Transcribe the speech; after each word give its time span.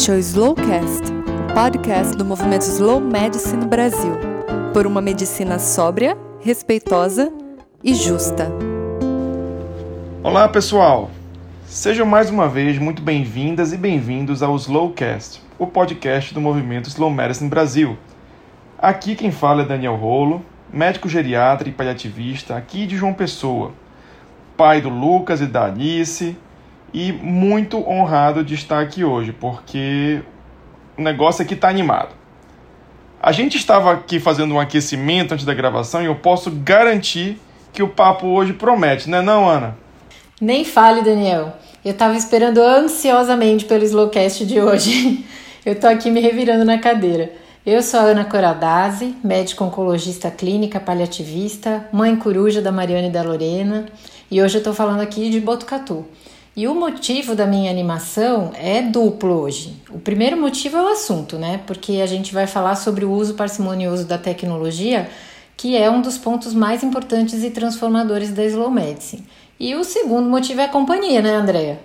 Este 0.00 0.12
é 0.12 0.14
o 0.14 0.18
Slowcast, 0.18 1.12
o 1.12 1.52
podcast 1.52 2.16
do 2.16 2.24
movimento 2.24 2.62
Slow 2.62 3.02
Medicine 3.02 3.66
Brasil, 3.66 4.14
por 4.72 4.86
uma 4.86 5.02
medicina 5.02 5.58
sóbria, 5.58 6.16
respeitosa 6.40 7.30
e 7.84 7.92
justa. 7.92 8.50
Olá, 10.22 10.48
pessoal! 10.48 11.10
Sejam 11.66 12.06
mais 12.06 12.30
uma 12.30 12.48
vez 12.48 12.78
muito 12.78 13.02
bem-vindas 13.02 13.74
e 13.74 13.76
bem-vindos 13.76 14.42
ao 14.42 14.56
Slowcast, 14.56 15.42
o 15.58 15.66
podcast 15.66 16.32
do 16.32 16.40
movimento 16.40 16.88
Slow 16.88 17.10
Medicine 17.10 17.50
Brasil. 17.50 17.98
Aqui 18.78 19.14
quem 19.14 19.30
fala 19.30 19.64
é 19.64 19.66
Daniel 19.66 19.96
Rolo, 19.96 20.42
médico 20.72 21.10
geriatra 21.10 21.68
e 21.68 21.72
paliativista 21.72 22.56
aqui 22.56 22.86
de 22.86 22.96
João 22.96 23.12
Pessoa, 23.12 23.72
pai 24.56 24.80
do 24.80 24.88
Lucas 24.88 25.42
e 25.42 25.46
da 25.46 25.66
Alice, 25.66 26.38
e 26.92 27.12
muito 27.12 27.78
honrado 27.88 28.44
de 28.44 28.54
estar 28.54 28.80
aqui 28.80 29.04
hoje, 29.04 29.32
porque 29.32 30.20
o 30.98 31.02
negócio 31.02 31.42
aqui 31.42 31.54
está 31.54 31.68
animado. 31.68 32.14
A 33.22 33.32
gente 33.32 33.56
estava 33.56 33.92
aqui 33.92 34.18
fazendo 34.18 34.54
um 34.54 34.60
aquecimento 34.60 35.32
antes 35.32 35.44
da 35.44 35.54
gravação 35.54 36.02
e 36.02 36.06
eu 36.06 36.14
posso 36.14 36.50
garantir 36.50 37.38
que 37.72 37.82
o 37.82 37.88
papo 37.88 38.26
hoje 38.26 38.52
promete, 38.52 39.08
né 39.08 39.20
não, 39.20 39.48
Ana? 39.48 39.76
Nem 40.40 40.64
fale, 40.64 41.02
Daniel. 41.02 41.52
Eu 41.84 41.92
estava 41.92 42.16
esperando 42.16 42.58
ansiosamente 42.58 43.66
pelo 43.66 43.84
Slowcast 43.84 44.44
de 44.46 44.60
hoje. 44.60 45.24
Eu 45.64 45.78
tô 45.78 45.86
aqui 45.86 46.10
me 46.10 46.20
revirando 46.20 46.64
na 46.64 46.78
cadeira. 46.78 47.30
Eu 47.66 47.82
sou 47.82 48.00
a 48.00 48.04
Ana 48.04 48.24
Coradazzi, 48.24 49.14
médica 49.22 49.62
oncologista 49.62 50.30
clínica 50.30 50.80
paliativista, 50.80 51.86
mãe 51.92 52.16
coruja 52.16 52.62
da 52.62 52.72
Mariana 52.72 53.08
e 53.08 53.10
da 53.10 53.22
Lorena, 53.22 53.84
e 54.30 54.40
hoje 54.40 54.54
eu 54.54 54.60
estou 54.60 54.72
falando 54.72 55.00
aqui 55.00 55.28
de 55.28 55.38
Botucatu. 55.38 56.06
E 56.60 56.68
o 56.68 56.74
motivo 56.74 57.34
da 57.34 57.46
minha 57.46 57.70
animação 57.70 58.52
é 58.54 58.82
duplo 58.82 59.32
hoje. 59.32 59.82
O 59.88 59.98
primeiro 59.98 60.36
motivo 60.36 60.76
é 60.76 60.82
o 60.82 60.88
assunto, 60.88 61.38
né? 61.38 61.56
Porque 61.66 62.02
a 62.02 62.06
gente 62.06 62.34
vai 62.34 62.46
falar 62.46 62.74
sobre 62.74 63.02
o 63.02 63.10
uso 63.10 63.34
parcimonioso 63.34 64.06
da 64.06 64.18
tecnologia, 64.18 65.08
que 65.56 65.74
é 65.74 65.90
um 65.90 66.02
dos 66.02 66.18
pontos 66.18 66.52
mais 66.52 66.82
importantes 66.82 67.42
e 67.42 67.50
transformadores 67.50 68.30
da 68.34 68.44
Slow 68.44 68.70
Medicine. 68.70 69.26
E 69.58 69.74
o 69.74 69.82
segundo 69.82 70.28
motivo 70.28 70.60
é 70.60 70.64
a 70.64 70.68
companhia, 70.68 71.22
né, 71.22 71.30
Andréia? 71.30 71.80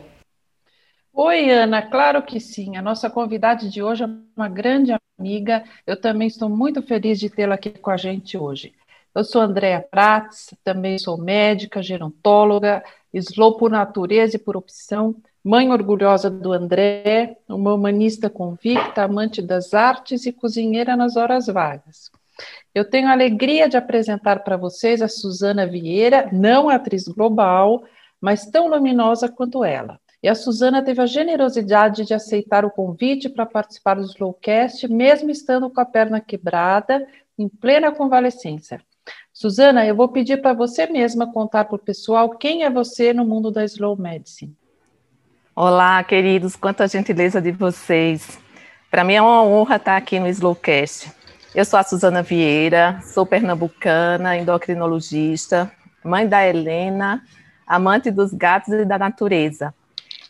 Oi, 1.14 1.50
Ana, 1.50 1.82
claro 1.82 2.22
que 2.22 2.42
sim. 2.42 2.76
A 2.76 2.82
nossa 2.82 3.10
convidada 3.10 3.70
de 3.70 3.82
hoje 3.82 4.04
é 4.04 4.10
uma 4.36 4.50
grande 4.50 4.92
amiga. 5.18 5.64
Eu 5.88 5.96
também 5.96 6.28
estou 6.28 6.50
muito 6.50 6.82
feliz 6.82 7.18
de 7.18 7.30
tê-la 7.30 7.56
aqui 7.56 7.70
com 7.70 7.92
a 7.92 7.96
gente 7.96 8.38
hoje. 8.38 8.74
Eu 9.16 9.24
sou 9.24 9.42
Andréa 9.42 9.80
Prats, 9.80 10.54
também 10.62 11.00
sou 11.00 11.18
médica, 11.18 11.82
gerontóloga, 11.82 12.84
slow 13.20 13.58
por 13.58 13.72
natureza 13.72 14.36
e 14.36 14.40
por 14.40 14.58
opção, 14.58 15.16
mãe 15.44 15.72
orgulhosa 15.72 16.30
do 16.30 16.52
André, 16.52 17.38
uma 17.48 17.74
humanista 17.74 18.30
convicta, 18.30 19.04
amante 19.04 19.42
das 19.42 19.74
artes 19.74 20.26
e 20.26 20.34
cozinheira 20.34 20.96
nas 20.96 21.16
horas 21.16 21.48
vagas. 21.48 22.12
Eu 22.74 22.84
tenho 22.84 23.08
a 23.08 23.12
alegria 23.12 23.70
de 23.70 23.78
apresentar 23.78 24.44
para 24.44 24.58
vocês 24.58 25.02
a 25.02 25.08
Suzana 25.08 25.66
Vieira, 25.66 26.30
não 26.34 26.70
atriz 26.70 27.08
global, 27.08 27.84
mas 28.20 28.46
tão 28.46 28.68
luminosa 28.68 29.30
quanto 29.30 29.64
ela. 29.64 30.00
E 30.22 30.28
a 30.28 30.36
Suzana 30.36 30.84
teve 30.84 31.02
a 31.02 31.06
generosidade 31.06 32.04
de 32.04 32.14
aceitar 32.14 32.66
o 32.66 32.72
convite 32.72 33.30
para 33.30 33.46
participar 33.46 33.94
do 33.96 34.06
Slowcast, 34.06 34.88
mesmo 34.88 35.30
estando 35.30 35.70
com 35.70 35.80
a 35.80 35.86
perna 35.86 36.20
quebrada, 36.20 37.08
em 37.38 37.48
plena 37.48 37.92
convalescência. 37.92 38.82
Suzana, 39.38 39.86
eu 39.86 39.94
vou 39.94 40.08
pedir 40.08 40.42
para 40.42 40.54
você 40.54 40.88
mesma 40.88 41.30
contar 41.30 41.66
para 41.66 41.76
o 41.76 41.78
pessoal 41.78 42.30
quem 42.30 42.64
é 42.64 42.70
você 42.70 43.12
no 43.12 43.26
mundo 43.26 43.52
da 43.52 43.66
Slow 43.66 43.98
Medicine. 43.98 44.56
Olá, 45.54 46.02
queridos, 46.06 46.56
quanta 46.56 46.88
gentileza 46.88 47.42
de 47.42 47.52
vocês. 47.52 48.40
Para 48.90 49.04
mim 49.04 49.16
é 49.16 49.22
uma 49.22 49.44
honra 49.44 49.76
estar 49.76 49.98
aqui 49.98 50.22
no 50.22 50.28
Slowcast. 50.30 51.12
Eu 51.54 51.66
sou 51.66 51.78
a 51.78 51.84
Suzana 51.84 52.24
Vieira, 52.24 53.02
sou 53.04 53.26
pernambucana, 53.26 54.38
endocrinologista, 54.38 55.70
mãe 56.02 56.26
da 56.26 56.48
Helena, 56.48 57.22
amante 57.68 58.10
dos 58.12 58.32
gatos 58.32 58.74
e 58.74 58.86
da 58.86 58.98
natureza. 58.98 59.76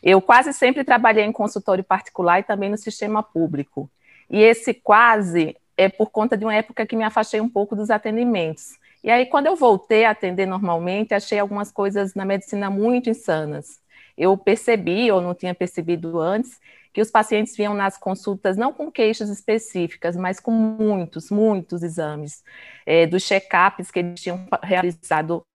Eu 0.02 0.20
quase 0.20 0.52
sempre 0.52 0.84
trabalhei 0.84 1.26
em 1.26 1.32
consultório 1.32 1.84
particular 1.84 2.40
e 2.40 2.44
também 2.44 2.72
no 2.72 2.78
sistema 2.78 3.22
público. 3.22 3.88
E 4.28 4.42
esse 4.42 4.74
quase 4.74 5.56
é 5.78 5.90
por 5.90 6.10
conta 6.10 6.36
de 6.36 6.44
uma 6.44 6.56
época 6.56 6.88
que 6.88 6.96
me 6.96 7.04
afastei 7.04 7.40
um 7.40 7.48
pouco 7.48 7.76
dos 7.76 7.92
atendimentos. 7.92 8.84
E 9.06 9.12
aí, 9.12 9.28
quando 9.28 9.46
eu 9.46 9.56
voltei 9.56 10.04
a 10.04 10.10
atender 10.10 10.48
normalmente, 10.48 11.14
achei 11.14 11.38
algumas 11.38 11.72
coisas 11.72 12.16
na 12.16 12.26
medicina 12.26 12.72
muito 12.72 13.08
insanas. 13.08 13.80
Eu 14.18 14.36
percebi, 14.36 15.12
ou 15.12 15.22
não 15.22 15.36
tinha 15.36 15.54
percebido 15.54 16.20
antes, 16.20 16.60
que 16.92 17.00
os 17.00 17.12
pacientes 17.12 17.56
vinham 17.56 17.76
nas 17.76 18.00
consultas 18.00 18.58
não 18.58 18.74
com 18.74 18.92
queixas 18.92 19.30
específicas, 19.30 20.16
mas 20.16 20.40
com 20.40 20.50
muitos, 20.50 21.30
muitos 21.30 21.84
exames, 21.84 22.44
é, 22.84 23.06
dos 23.06 23.24
check-ups 23.24 23.92
que 23.92 24.00
eles 24.00 24.20
tinham 24.20 24.44
realizado 24.64 25.46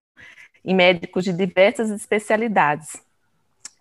em 0.64 0.72
médicos 0.72 1.24
de 1.24 1.32
diversas 1.32 1.90
especialidades. 1.90 3.02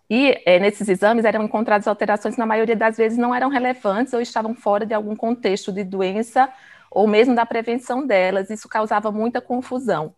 E 0.10 0.42
é, 0.48 0.58
nesses 0.58 0.90
exames 0.90 1.26
eram 1.26 1.44
encontradas 1.44 1.88
alterações, 1.88 2.38
na 2.38 2.46
maioria 2.48 2.76
das 2.76 2.98
vezes 2.98 3.20
não 3.20 3.36
eram 3.36 3.50
relevantes 3.50 4.14
ou 4.14 4.20
estavam 4.20 4.56
fora 4.56 4.84
de 4.84 4.96
algum 4.96 5.16
contexto 5.16 5.72
de 5.72 5.84
doença 5.84 6.52
ou 6.92 7.08
mesmo 7.08 7.36
da 7.36 7.46
prevenção 7.46 8.06
delas. 8.06 8.50
Isso 8.50 8.68
causava 8.68 9.12
muita 9.12 9.42
confusão. 9.42 10.14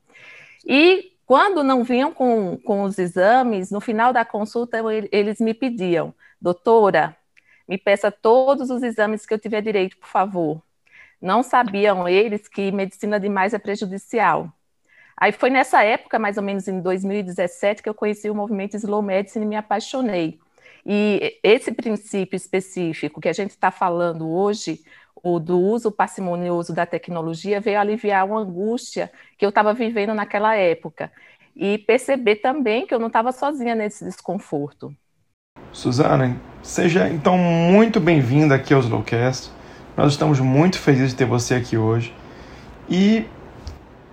E 0.65 1.11
quando 1.25 1.63
não 1.63 1.83
vinham 1.83 2.13
com, 2.13 2.57
com 2.57 2.83
os 2.83 2.99
exames, 2.99 3.71
no 3.71 3.79
final 3.79 4.11
da 4.11 4.25
consulta, 4.25 4.79
eles 5.11 5.39
me 5.39 5.53
pediam, 5.53 6.13
doutora, 6.41 7.15
me 7.67 7.77
peça 7.77 8.11
todos 8.11 8.69
os 8.69 8.83
exames 8.83 9.25
que 9.25 9.33
eu 9.33 9.39
tiver 9.39 9.61
direito, 9.61 9.97
por 9.97 10.09
favor. 10.09 10.61
Não 11.21 11.41
sabiam 11.41 12.07
eles 12.07 12.47
que 12.47 12.71
medicina 12.71 13.19
demais 13.19 13.53
é 13.53 13.59
prejudicial. 13.59 14.51
Aí 15.15 15.31
foi 15.31 15.49
nessa 15.49 15.83
época, 15.83 16.17
mais 16.17 16.35
ou 16.35 16.43
menos 16.43 16.67
em 16.67 16.81
2017, 16.81 17.83
que 17.83 17.87
eu 17.87 17.93
conheci 17.93 18.29
o 18.29 18.35
movimento 18.35 18.75
Slow 18.75 19.01
Medicine 19.01 19.45
e 19.45 19.47
me 19.47 19.55
apaixonei. 19.55 20.39
E 20.85 21.39
esse 21.43 21.71
princípio 21.71 22.35
específico 22.35 23.21
que 23.21 23.29
a 23.29 23.33
gente 23.33 23.51
está 23.51 23.69
falando 23.69 24.27
hoje 24.29 24.83
o 25.23 25.39
do 25.39 25.59
uso 25.59 25.91
parcimonioso 25.91 26.73
da 26.73 26.85
tecnologia 26.85 27.59
veio 27.59 27.79
aliviar 27.79 28.25
uma 28.25 28.39
angústia 28.39 29.11
que 29.37 29.45
eu 29.45 29.49
estava 29.49 29.73
vivendo 29.73 30.13
naquela 30.13 30.55
época 30.55 31.11
e 31.55 31.77
perceber 31.77 32.37
também 32.37 32.85
que 32.85 32.93
eu 32.93 32.99
não 32.99 33.07
estava 33.07 33.31
sozinha 33.31 33.75
nesse 33.75 34.03
desconforto. 34.03 34.93
Suzana, 35.71 36.37
seja 36.61 37.09
então 37.09 37.37
muito 37.37 37.99
bem-vinda 37.99 38.55
aqui 38.55 38.73
ao 38.73 38.79
Slowcast. 38.79 39.51
Nós 39.95 40.13
estamos 40.13 40.39
muito 40.39 40.79
felizes 40.79 41.11
de 41.11 41.17
ter 41.17 41.25
você 41.25 41.55
aqui 41.55 41.77
hoje 41.77 42.15
e 42.89 43.25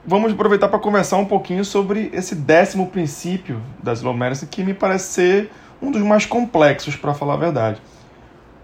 vamos 0.05 0.33
aproveitar 0.33 0.69
para 0.69 0.79
conversar 0.79 1.17
um 1.17 1.25
pouquinho 1.25 1.65
sobre 1.65 2.11
esse 2.13 2.35
décimo 2.35 2.89
princípio 2.89 3.63
da 3.83 3.93
Slow 3.93 4.15
Medicine 4.15 4.51
que 4.51 4.63
me 4.65 4.75
parece 4.75 5.13
ser 5.13 5.51
um 5.81 5.91
dos 5.91 6.03
mais 6.03 6.27
complexos, 6.27 6.97
para 6.97 7.15
falar 7.15 7.35
a 7.35 7.39
verdade. 7.39 7.81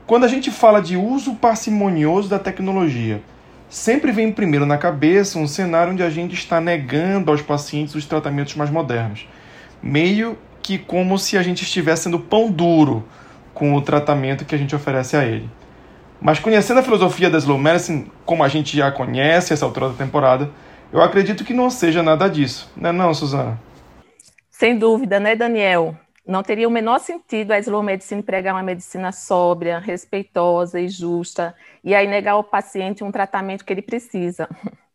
Quando 0.07 0.25
a 0.25 0.29
gente 0.29 0.51
fala 0.51 0.83
de 0.83 0.99
uso 0.99 1.35
parcimonioso 1.37 2.29
da 2.29 2.39
tecnologia, 2.39 3.23
sempre 3.71 4.13
vem 4.13 4.31
primeiro 4.31 4.67
na 4.67 4.77
cabeça 4.77 5.39
um 5.39 5.47
cenário 5.47 5.95
onde 5.95 6.03
a 6.03 6.11
gente 6.11 6.35
está 6.35 6.61
negando 6.61 7.31
aos 7.31 7.41
pacientes 7.41 7.95
os 7.95 8.05
tratamentos 8.05 8.55
mais 8.55 8.69
modernos. 8.69 9.27
Meio 9.83 10.37
que 10.63 10.77
como 10.77 11.19
se 11.19 11.39
a 11.39 11.43
gente 11.43 11.63
estivesse 11.63 12.03
sendo 12.03 12.19
pão 12.19 12.51
duro 12.51 13.03
com 13.55 13.73
o 13.75 13.81
tratamento 13.81 14.45
que 14.45 14.55
a 14.55 14.59
gente 14.59 14.77
oferece 14.77 15.17
a 15.17 15.25
ele. 15.25 15.49
Mas 16.21 16.39
conhecendo 16.39 16.81
a 16.81 16.83
filosofia 16.83 17.31
da 17.31 17.39
Slow 17.39 17.59
Medicine, 17.59 18.11
como 18.27 18.45
a 18.45 18.49
gente 18.49 18.77
já 18.77 18.93
conhece 18.93 19.55
essa 19.55 19.65
altura 19.65 19.89
da 19.89 19.95
temporada, 19.95 20.51
eu 20.93 21.01
acredito 21.01 21.45
que 21.45 21.55
não 21.55 21.71
seja 21.71 22.03
nada 22.03 22.29
disso, 22.29 22.71
não 22.77 22.91
é 22.91 22.93
não, 22.93 23.15
Suzana? 23.15 23.59
Sem 24.51 24.79
dúvida, 24.79 25.19
né, 25.19 25.35
Daniel? 25.35 25.97
Não 26.27 26.43
teria 26.43 26.67
o 26.67 26.71
menor 26.71 27.01
sentido 27.01 27.53
a 27.53 27.59
slow 27.59 27.83
medicine 27.83 28.23
pregar 28.23 28.55
uma 28.55 28.63
medicina 28.63 29.13
sóbria, 29.13 29.79
respeitosa 29.79 30.81
e 30.81 30.89
justa, 30.89 31.55
e 31.83 31.95
aí 31.95 32.07
negar 32.07 32.33
ao 32.33 32.43
paciente 32.43 33.05
um 33.05 33.13
tratamento 33.13 33.63
que 33.63 33.73
ele 33.73 33.83
precisa. 33.83 34.49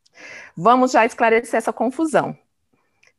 Vamos 0.57 0.91
já 0.91 1.05
esclarecer 1.05 1.55
essa 1.55 1.71
confusão. 1.71 2.35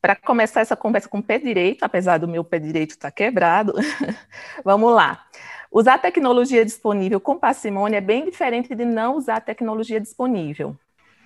Para 0.03 0.17
começar 0.17 0.61
essa 0.61 0.75
conversa 0.75 1.09
com 1.09 1.19
o 1.19 1.23
pé 1.23 1.39
direito, 1.39 1.85
apesar 1.85 2.19
do 2.19 2.27
meu 2.27 2.43
pé 2.43 2.59
direito 2.59 2.91
estar 2.91 3.11
tá 3.11 3.15
quebrado, 3.15 3.75
vamos 4.65 4.95
lá. 4.95 5.27
Usar 5.71 5.99
tecnologia 5.99 6.65
disponível 6.65 7.21
com 7.21 7.39
parcimônia 7.39 7.99
é 7.99 8.01
bem 8.01 8.25
diferente 8.25 8.75
de 8.75 8.85
não 8.85 9.17
usar 9.17 9.41
tecnologia 9.41 10.01
disponível. 10.01 10.75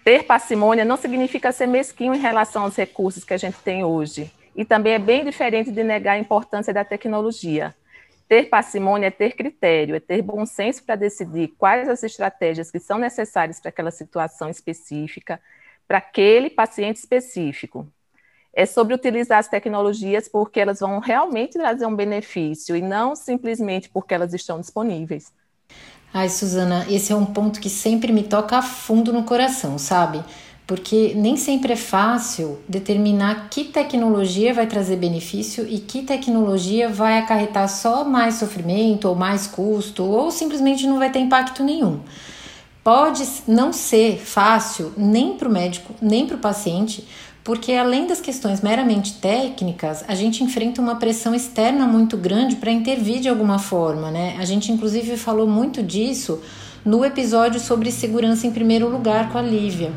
Ter 0.05 0.25
parcimônia 0.25 0.85
não 0.85 0.97
significa 0.97 1.53
ser 1.53 1.67
mesquinho 1.67 2.15
em 2.15 2.19
relação 2.19 2.65
aos 2.65 2.77
recursos 2.77 3.25
que 3.25 3.33
a 3.33 3.39
gente 3.39 3.57
tem 3.59 3.85
hoje 3.85 4.31
e 4.55 4.65
também 4.65 4.95
é 4.95 4.99
bem 4.99 5.25
diferente 5.25 5.71
de 5.71 5.83
negar 5.83 6.13
a 6.13 6.19
importância 6.19 6.73
da 6.73 6.85
tecnologia. 6.85 7.75
Ter 8.29 8.45
parcimônia 8.49 9.09
é 9.09 9.11
ter 9.11 9.35
critério, 9.35 9.95
é 9.95 10.01
ter 10.01 10.23
bom 10.23 10.47
senso 10.47 10.83
para 10.83 10.97
decidir 10.97 11.49
quais 11.59 11.89
as 11.89 12.03
estratégias 12.03 12.71
que 12.71 12.79
são 12.79 12.99
necessárias 12.99 13.61
para 13.61 13.69
aquela 13.69 13.91
situação 13.91 14.49
específica, 14.49 15.41
para 15.87 15.99
aquele 15.99 16.49
paciente 16.49 16.97
específico. 16.97 17.87
É 18.55 18.65
sobre 18.65 18.95
utilizar 18.95 19.39
as 19.39 19.49
tecnologias 19.49 20.29
porque 20.29 20.61
elas 20.61 20.81
vão 20.81 21.01
realmente 21.01 21.59
trazer 21.59 21.87
um 21.87 21.95
benefício 21.95 22.77
e 22.77 22.81
não 22.81 23.15
simplesmente 23.15 23.91
porque 23.91 24.15
elas 24.15 24.33
estão 24.33 24.61
disponíveis. 24.61 25.33
Ai, 26.13 26.29
Suzana, 26.29 26.87
esse 26.89 27.13
é 27.13 27.17
um 27.17 27.27
ponto 27.27 27.61
que 27.61 27.69
sempre 27.69 28.13
me 28.13 28.23
toca 28.23 28.57
a 28.57 28.63
fundo 28.63 29.13
no 29.13 29.25
coração, 29.25 29.77
sabe? 29.79 30.23
Porque 30.67 31.13
nem 31.15 31.37
sempre 31.37 31.75
é 31.75 31.77
fácil 31.77 32.59
determinar 32.67 33.49
que 33.51 33.65
tecnologia 33.65 34.55
vai 34.55 34.67
trazer 34.67 34.97
benefício 34.97 35.67
e 35.69 35.79
que 35.79 36.03
tecnologia 36.03 36.89
vai 36.89 37.19
acarretar 37.19 37.69
só 37.69 38.03
mais 38.03 38.37
sofrimento 38.37 39.07
ou 39.07 39.15
mais 39.15 39.47
custo 39.47 40.03
ou 40.03 40.31
simplesmente 40.31 40.87
não 40.87 40.99
vai 40.99 41.11
ter 41.11 41.19
impacto 41.19 41.63
nenhum. 41.63 42.01
Pode 42.83 43.27
não 43.47 43.73
ser 43.73 44.19
fácil 44.19 44.93
nem 44.97 45.37
para 45.37 45.49
o 45.49 45.53
médico, 45.53 45.95
nem 46.01 46.27
para 46.27 46.37
o 46.37 46.41
paciente, 46.41 47.07
porque 47.43 47.73
além 47.73 48.07
das 48.07 48.23
questões 48.23 48.63
meramente 48.63 49.15
técnicas, 49.15 50.03
a 50.09 50.15
gente 50.15 50.43
enfrenta 50.43 50.81
uma 50.81 50.97
pressão 50.97 51.35
externa 51.35 51.87
muito 51.87 52.17
grande 52.17 52.57
para 52.57 52.71
intervir 52.71 53.21
de 53.21 53.29
alguma 53.29 53.59
forma, 53.59 54.11
né? 54.11 54.35
A 54.39 54.47
gente 54.47 54.73
inclusive 54.73 55.19
falou 55.19 55.47
muito 55.47 55.83
disso 55.83 56.41
no 56.83 57.05
episódio 57.05 57.61
sobre 57.61 57.93
segurança 57.93 58.47
em 58.47 58.51
primeiro 58.51 58.89
lugar 58.89 59.31
com 59.31 59.37
a 59.37 59.43
Lívia. 59.43 59.93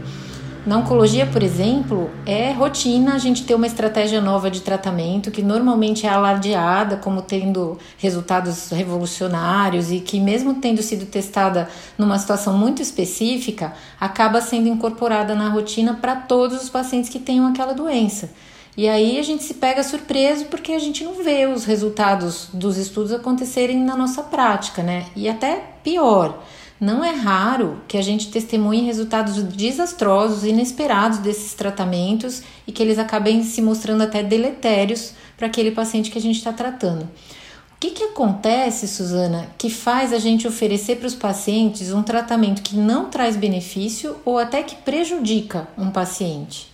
Na 0.67 0.79
oncologia, 0.79 1.25
por 1.25 1.41
exemplo, 1.43 2.11
é 2.25 2.51
rotina 2.51 3.13
a 3.13 3.17
gente 3.17 3.45
ter 3.45 3.55
uma 3.55 3.65
estratégia 3.65 4.19
nova 4.19 4.51
de 4.51 4.59
tratamento 4.59 5.31
que 5.31 5.41
normalmente 5.41 6.05
é 6.05 6.09
alardeada 6.09 6.97
como 6.97 7.21
tendo 7.21 7.79
resultados 7.97 8.69
revolucionários 8.71 9.93
e 9.93 10.01
que, 10.01 10.19
mesmo 10.19 10.55
tendo 10.55 10.83
sido 10.83 11.05
testada 11.05 11.69
numa 11.97 12.19
situação 12.19 12.57
muito 12.57 12.81
específica, 12.81 13.75
acaba 13.97 14.41
sendo 14.41 14.67
incorporada 14.67 15.33
na 15.33 15.47
rotina 15.47 15.93
para 15.93 16.17
todos 16.17 16.61
os 16.61 16.69
pacientes 16.69 17.09
que 17.09 17.19
tenham 17.19 17.47
aquela 17.47 17.71
doença. 17.71 18.29
E 18.75 18.89
aí 18.89 19.17
a 19.17 19.23
gente 19.23 19.45
se 19.45 19.53
pega 19.53 19.81
surpreso 19.83 20.47
porque 20.47 20.73
a 20.73 20.79
gente 20.79 21.01
não 21.01 21.23
vê 21.23 21.45
os 21.45 21.63
resultados 21.63 22.49
dos 22.51 22.75
estudos 22.75 23.13
acontecerem 23.13 23.79
na 23.79 23.95
nossa 23.95 24.21
prática, 24.21 24.83
né? 24.83 25.05
E 25.15 25.29
até 25.29 25.63
pior 25.81 26.43
não 26.79 27.03
é 27.03 27.12
raro 27.12 27.81
que 27.88 27.97
a 27.97 28.01
gente 28.01 28.29
testemunhe 28.29 28.85
resultados 28.85 29.41
desastrosos, 29.44 30.44
inesperados 30.44 31.18
desses 31.19 31.53
tratamentos 31.53 32.44
e 32.68 32.71
que 32.71 32.83
eles 32.83 33.00
acabem 33.00 33.44
se 33.44 33.62
mostrando 33.62 34.03
até 34.03 34.21
deletérios 34.21 35.13
para 35.35 35.47
aquele 35.47 35.71
paciente 35.71 36.12
que 36.12 36.18
a 36.18 36.21
gente 36.21 36.38
está 36.38 36.53
tratando. 36.53 37.03
O 37.03 37.79
que, 37.79 37.91
que 37.91 38.03
acontece, 38.06 38.88
Suzana, 38.88 39.50
que 39.57 39.69
faz 39.69 40.12
a 40.12 40.18
gente 40.18 40.47
oferecer 40.47 40.97
para 40.97 41.07
os 41.07 41.13
pacientes 41.13 41.91
um 41.94 42.01
tratamento 42.01 42.63
que 42.63 42.75
não 42.75 43.09
traz 43.09 43.35
benefício 43.35 44.18
ou 44.25 44.39
até 44.39 44.63
que 44.63 44.75
prejudica 44.77 45.68
um 45.77 45.91
paciente? 45.91 46.71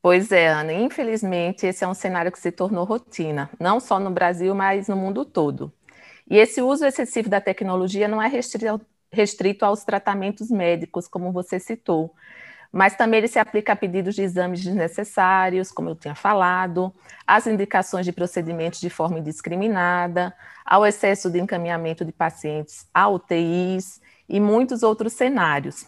Pois 0.00 0.32
é, 0.32 0.48
Ana, 0.48 0.72
infelizmente 0.72 1.66
esse 1.66 1.84
é 1.84 1.88
um 1.88 1.94
cenário 1.94 2.32
que 2.32 2.40
se 2.40 2.50
tornou 2.50 2.84
rotina, 2.84 3.48
não 3.60 3.78
só 3.78 4.00
no 4.00 4.10
Brasil, 4.10 4.54
mas 4.54 4.88
no 4.88 4.96
mundo 4.96 5.24
todo. 5.24 5.72
E 6.28 6.38
esse 6.38 6.62
uso 6.62 6.84
excessivo 6.84 7.28
da 7.28 7.40
tecnologia 7.40 8.08
não 8.08 8.20
é 8.20 8.26
restrito 8.26 8.80
restrito 9.12 9.64
aos 9.64 9.84
tratamentos 9.84 10.50
médicos, 10.50 11.06
como 11.06 11.30
você 11.30 11.60
citou. 11.60 12.14
Mas 12.72 12.96
também 12.96 13.18
ele 13.18 13.28
se 13.28 13.38
aplica 13.38 13.74
a 13.74 13.76
pedidos 13.76 14.14
de 14.14 14.22
exames 14.22 14.64
desnecessários, 14.64 15.70
como 15.70 15.90
eu 15.90 15.94
tinha 15.94 16.14
falado, 16.14 16.92
às 17.26 17.46
indicações 17.46 18.06
de 18.06 18.12
procedimentos 18.12 18.80
de 18.80 18.88
forma 18.88 19.18
indiscriminada, 19.18 20.34
ao 20.64 20.86
excesso 20.86 21.30
de 21.30 21.38
encaminhamento 21.38 22.02
de 22.02 22.12
pacientes 22.12 22.86
a 22.94 23.08
UTIs 23.08 24.00
e 24.26 24.40
muitos 24.40 24.82
outros 24.82 25.12
cenários. 25.12 25.86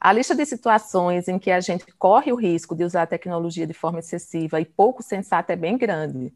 A 0.00 0.12
lista 0.12 0.34
de 0.34 0.46
situações 0.46 1.28
em 1.28 1.38
que 1.38 1.50
a 1.50 1.60
gente 1.60 1.84
corre 1.98 2.32
o 2.32 2.36
risco 2.36 2.74
de 2.74 2.84
usar 2.84 3.02
a 3.02 3.06
tecnologia 3.06 3.66
de 3.66 3.74
forma 3.74 3.98
excessiva 3.98 4.60
e 4.60 4.64
pouco 4.64 5.02
sensata 5.02 5.52
é 5.52 5.56
bem 5.56 5.76
grande. 5.76 6.32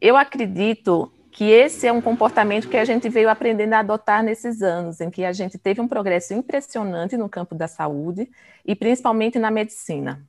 Eu 0.00 0.16
acredito 0.16 1.10
que 1.38 1.52
esse 1.52 1.86
é 1.86 1.92
um 1.92 2.00
comportamento 2.00 2.68
que 2.68 2.76
a 2.76 2.84
gente 2.84 3.08
veio 3.08 3.30
aprendendo 3.30 3.72
a 3.74 3.78
adotar 3.78 4.24
nesses 4.24 4.60
anos, 4.60 5.00
em 5.00 5.08
que 5.08 5.24
a 5.24 5.32
gente 5.32 5.56
teve 5.56 5.80
um 5.80 5.86
progresso 5.86 6.34
impressionante 6.34 7.16
no 7.16 7.28
campo 7.28 7.54
da 7.54 7.68
saúde 7.68 8.28
e 8.66 8.74
principalmente 8.74 9.38
na 9.38 9.48
medicina. 9.48 10.20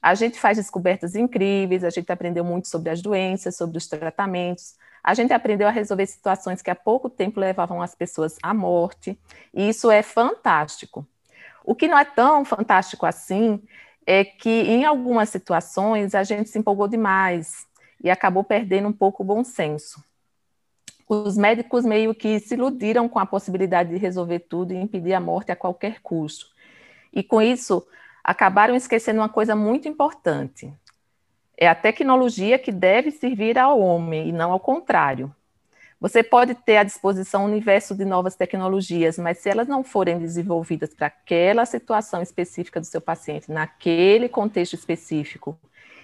A 0.00 0.14
gente 0.14 0.38
faz 0.38 0.56
descobertas 0.56 1.16
incríveis, 1.16 1.82
a 1.82 1.90
gente 1.90 2.12
aprendeu 2.12 2.44
muito 2.44 2.68
sobre 2.68 2.88
as 2.88 3.02
doenças, 3.02 3.56
sobre 3.56 3.78
os 3.78 3.88
tratamentos, 3.88 4.76
a 5.02 5.12
gente 5.12 5.32
aprendeu 5.32 5.66
a 5.66 5.72
resolver 5.72 6.06
situações 6.06 6.62
que 6.62 6.70
há 6.70 6.74
pouco 6.76 7.10
tempo 7.10 7.40
levavam 7.40 7.82
as 7.82 7.96
pessoas 7.96 8.36
à 8.40 8.54
morte, 8.54 9.18
e 9.52 9.68
isso 9.68 9.90
é 9.90 10.02
fantástico. 10.02 11.04
O 11.64 11.74
que 11.74 11.88
não 11.88 11.98
é 11.98 12.04
tão 12.04 12.44
fantástico 12.44 13.06
assim 13.06 13.60
é 14.06 14.24
que, 14.24 14.48
em 14.48 14.84
algumas 14.84 15.30
situações, 15.30 16.14
a 16.14 16.22
gente 16.22 16.48
se 16.48 16.60
empolgou 16.60 16.86
demais 16.86 17.66
e 18.00 18.08
acabou 18.08 18.44
perdendo 18.44 18.86
um 18.86 18.92
pouco 18.92 19.24
o 19.24 19.26
bom 19.26 19.42
senso 19.42 20.06
os 21.08 21.38
médicos 21.38 21.84
meio 21.84 22.14
que 22.14 22.38
se 22.38 22.54
iludiram 22.54 23.08
com 23.08 23.18
a 23.18 23.26
possibilidade 23.26 23.90
de 23.90 23.96
resolver 23.96 24.40
tudo 24.40 24.72
e 24.72 24.76
impedir 24.76 25.14
a 25.14 25.20
morte 25.20 25.50
a 25.50 25.56
qualquer 25.56 26.00
custo. 26.02 26.46
E 27.12 27.22
com 27.22 27.40
isso, 27.40 27.86
acabaram 28.22 28.76
esquecendo 28.76 29.20
uma 29.20 29.28
coisa 29.28 29.56
muito 29.56 29.88
importante. 29.88 30.72
É 31.56 31.66
a 31.66 31.74
tecnologia 31.74 32.58
que 32.58 32.70
deve 32.70 33.10
servir 33.10 33.58
ao 33.58 33.80
homem 33.80 34.28
e 34.28 34.32
não 34.32 34.52
ao 34.52 34.60
contrário. 34.60 35.34
Você 36.00 36.22
pode 36.22 36.54
ter 36.54 36.76
à 36.76 36.84
disposição 36.84 37.42
um 37.42 37.46
universo 37.46 37.94
de 37.94 38.04
novas 38.04 38.36
tecnologias, 38.36 39.18
mas 39.18 39.38
se 39.38 39.48
elas 39.48 39.66
não 39.66 39.82
forem 39.82 40.18
desenvolvidas 40.18 40.94
para 40.94 41.08
aquela 41.08 41.66
situação 41.66 42.22
específica 42.22 42.78
do 42.78 42.86
seu 42.86 43.00
paciente, 43.00 43.50
naquele 43.50 44.28
contexto 44.28 44.74
específico, 44.74 45.58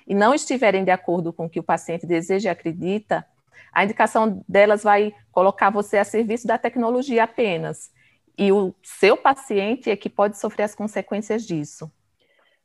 e 0.06 0.14
não 0.14 0.34
estiverem 0.34 0.82
de 0.82 0.90
acordo 0.90 1.32
com 1.32 1.46
o 1.46 1.48
que 1.48 1.60
o 1.60 1.62
paciente 1.62 2.06
deseja 2.06 2.48
e 2.48 2.52
acredita, 2.52 3.24
a 3.72 3.84
indicação 3.84 4.44
delas 4.48 4.82
vai 4.82 5.14
colocar 5.32 5.70
você 5.70 5.98
a 5.98 6.04
serviço 6.04 6.46
da 6.46 6.58
tecnologia 6.58 7.24
apenas. 7.24 7.90
E 8.36 8.50
o 8.50 8.74
seu 8.82 9.16
paciente 9.16 9.90
é 9.90 9.96
que 9.96 10.10
pode 10.10 10.38
sofrer 10.38 10.64
as 10.64 10.74
consequências 10.74 11.46
disso. 11.46 11.90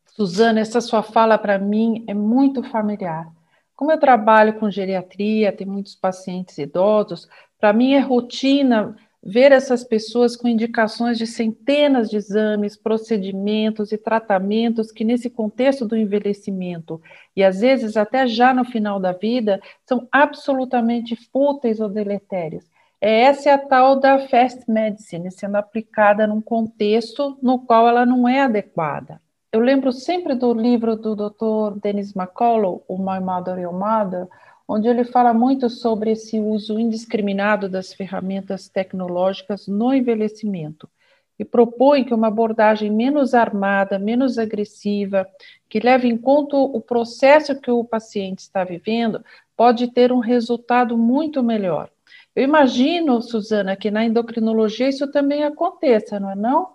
Suzana, 0.06 0.59
essa 0.59 0.81
sua 0.81 1.03
fala 1.03 1.38
para 1.38 1.57
mim 1.57 2.03
é 2.07 2.13
muito 2.13 2.63
familiar. 2.63 3.31
Como 3.75 3.91
eu 3.91 4.00
trabalho 4.00 4.59
com 4.59 4.69
geriatria, 4.69 5.53
tem 5.53 5.65
muitos 5.65 5.95
pacientes 5.95 6.57
idosos, 6.57 7.30
para 7.59 7.71
mim 7.71 7.94
é 7.94 8.00
rotina 8.00 8.95
ver 9.24 9.51
essas 9.51 9.83
pessoas 9.83 10.36
com 10.36 10.48
indicações 10.48 11.18
de 11.18 11.27
centenas 11.27 12.10
de 12.10 12.18
exames, 12.18 12.77
procedimentos 12.77 13.92
e 13.92 13.98
tratamentos 13.98 14.92
que, 14.92 15.04
nesse 15.04 15.30
contexto 15.30 15.86
do 15.86 15.98
envelhecimento, 15.98 17.01
e 17.36 17.44
às 17.44 17.60
vezes 17.60 17.98
até 17.98 18.25
já 18.25 18.53
no 18.53 18.63
final 18.63 19.00
da 19.00 19.12
vida, 19.12 19.62
são 19.86 20.08
absolutamente 20.12 21.15
fúteis 21.32 21.79
ou 21.79 21.89
deletérios. 21.89 22.65
É, 23.01 23.22
essa 23.22 23.50
é 23.50 23.53
a 23.53 23.58
tal 23.58 24.00
da 24.00 24.27
fast 24.27 24.70
medicine, 24.70 25.32
sendo 25.32 25.55
aplicada 25.55 26.27
num 26.27 26.41
contexto 26.41 27.38
no 27.41 27.60
qual 27.60 27.88
ela 27.88 28.05
não 28.05 28.27
é 28.27 28.41
adequada. 28.41 29.22
Eu 29.51 29.62
lembro 29.62 29.91
sempre 29.91 30.36
do 30.36 30.53
livro 30.53 30.96
do 30.96 31.15
Dr. 31.15 31.79
Dennis 31.82 32.15
McCullough, 32.15 32.84
O 32.88 32.98
My 32.98 33.20
Mother, 33.20 33.58
Your 33.58 33.74
Mother, 33.74 34.27
onde 34.72 34.88
ele 34.88 35.04
fala 35.04 35.34
muito 35.34 35.68
sobre 35.68 36.12
esse 36.12 36.40
uso 36.40 36.80
indiscriminado 36.80 37.68
das 37.68 37.92
ferramentas 37.92 38.70
tecnológicas 38.70 39.68
no 39.68 39.92
envelhecimento 39.92 40.88
e 41.40 41.44
propõe 41.44 42.04
que 42.04 42.14
uma 42.14 42.28
abordagem 42.28 42.92
menos 42.92 43.34
armada, 43.34 43.98
menos 43.98 44.38
agressiva, 44.38 45.28
que 45.68 45.80
leve 45.80 46.08
em 46.08 46.16
conta 46.16 46.56
o 46.56 46.80
processo 46.80 47.60
que 47.60 47.72
o 47.72 47.84
paciente 47.84 48.40
está 48.40 48.64
vivendo, 48.64 49.26
pode 49.58 49.88
ter 49.88 50.12
um 50.12 50.20
resultado 50.20 50.96
muito 50.96 51.42
melhor. 51.42 51.90
Eu 52.36 52.44
imagino, 52.44 53.24
Suzana, 53.24 53.76
que 53.76 53.90
na 53.90 54.06
endocrinologia 54.06 54.88
isso 54.88 55.10
também 55.12 55.44
aconteça, 55.44 56.20
não 56.20 56.30
é 56.30 56.36
não? 56.36 56.74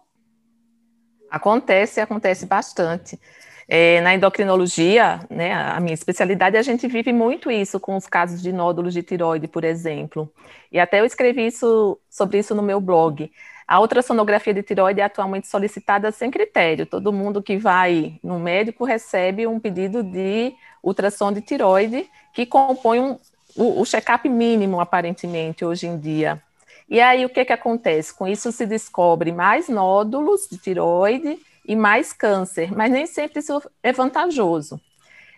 Acontece, 1.31 2.01
acontece 2.01 2.45
bastante. 2.45 3.21
É, 3.67 4.01
na 4.03 4.15
endocrinologia, 4.15 5.21
né, 5.31 5.53
a 5.53 5.81
minha 5.81 5.95
especialidade, 5.95 6.57
a 6.57 6.63
gente 6.63 6.87
vive 6.87 7.13
muito 7.13 7.51
isso 7.51 7.81
com 7.81 7.97
os 7.97 8.07
casos 8.07 8.43
de 8.43 8.53
nódulos 8.53 8.93
de 8.93 9.03
tiroide, 9.03 9.49
por 9.49 9.65
exemplo. 9.65 10.31
E 10.71 10.79
até 10.79 11.01
eu 11.01 11.05
escrevi 11.05 11.47
isso, 11.47 11.99
sobre 12.11 12.39
isso 12.39 12.55
no 12.55 12.63
meu 12.63 12.81
blog. 12.81 13.31
A 13.67 13.81
ultrassonografia 13.81 14.53
de 14.53 14.63
tiroide 14.63 15.01
é 15.01 15.05
atualmente 15.05 15.47
solicitada 15.47 16.13
sem 16.13 16.31
critério. 16.31 16.85
Todo 16.85 17.13
mundo 17.13 17.43
que 17.43 17.57
vai 17.57 18.19
no 18.23 18.39
médico 18.39 18.85
recebe 18.85 19.47
um 19.47 19.59
pedido 19.59 20.03
de 20.03 20.53
ultrassom 20.83 21.33
de 21.33 21.41
tiroide 21.41 22.07
que 22.35 22.45
compõe 22.45 23.01
um, 23.01 23.19
o, 23.57 23.81
o 23.81 23.87
check-up 23.87 24.29
mínimo, 24.29 24.81
aparentemente, 24.81 25.65
hoje 25.65 25.87
em 25.87 25.99
dia. 25.99 26.43
E 26.87 27.01
aí, 27.01 27.25
o 27.25 27.31
que, 27.31 27.47
que 27.47 27.53
acontece? 27.53 28.13
Com 28.13 28.29
isso 28.29 28.53
se 28.53 28.67
descobre 28.67 29.33
mais 29.33 29.71
nódulos 29.71 30.47
de 30.51 30.59
tiroide 30.59 31.39
e 31.65 31.75
mais 31.75 32.13
câncer, 32.13 32.73
mas 32.73 32.91
nem 32.91 33.07
sempre 33.07 33.41
isso 33.41 33.63
é 33.83 33.93
vantajoso. 33.93 34.81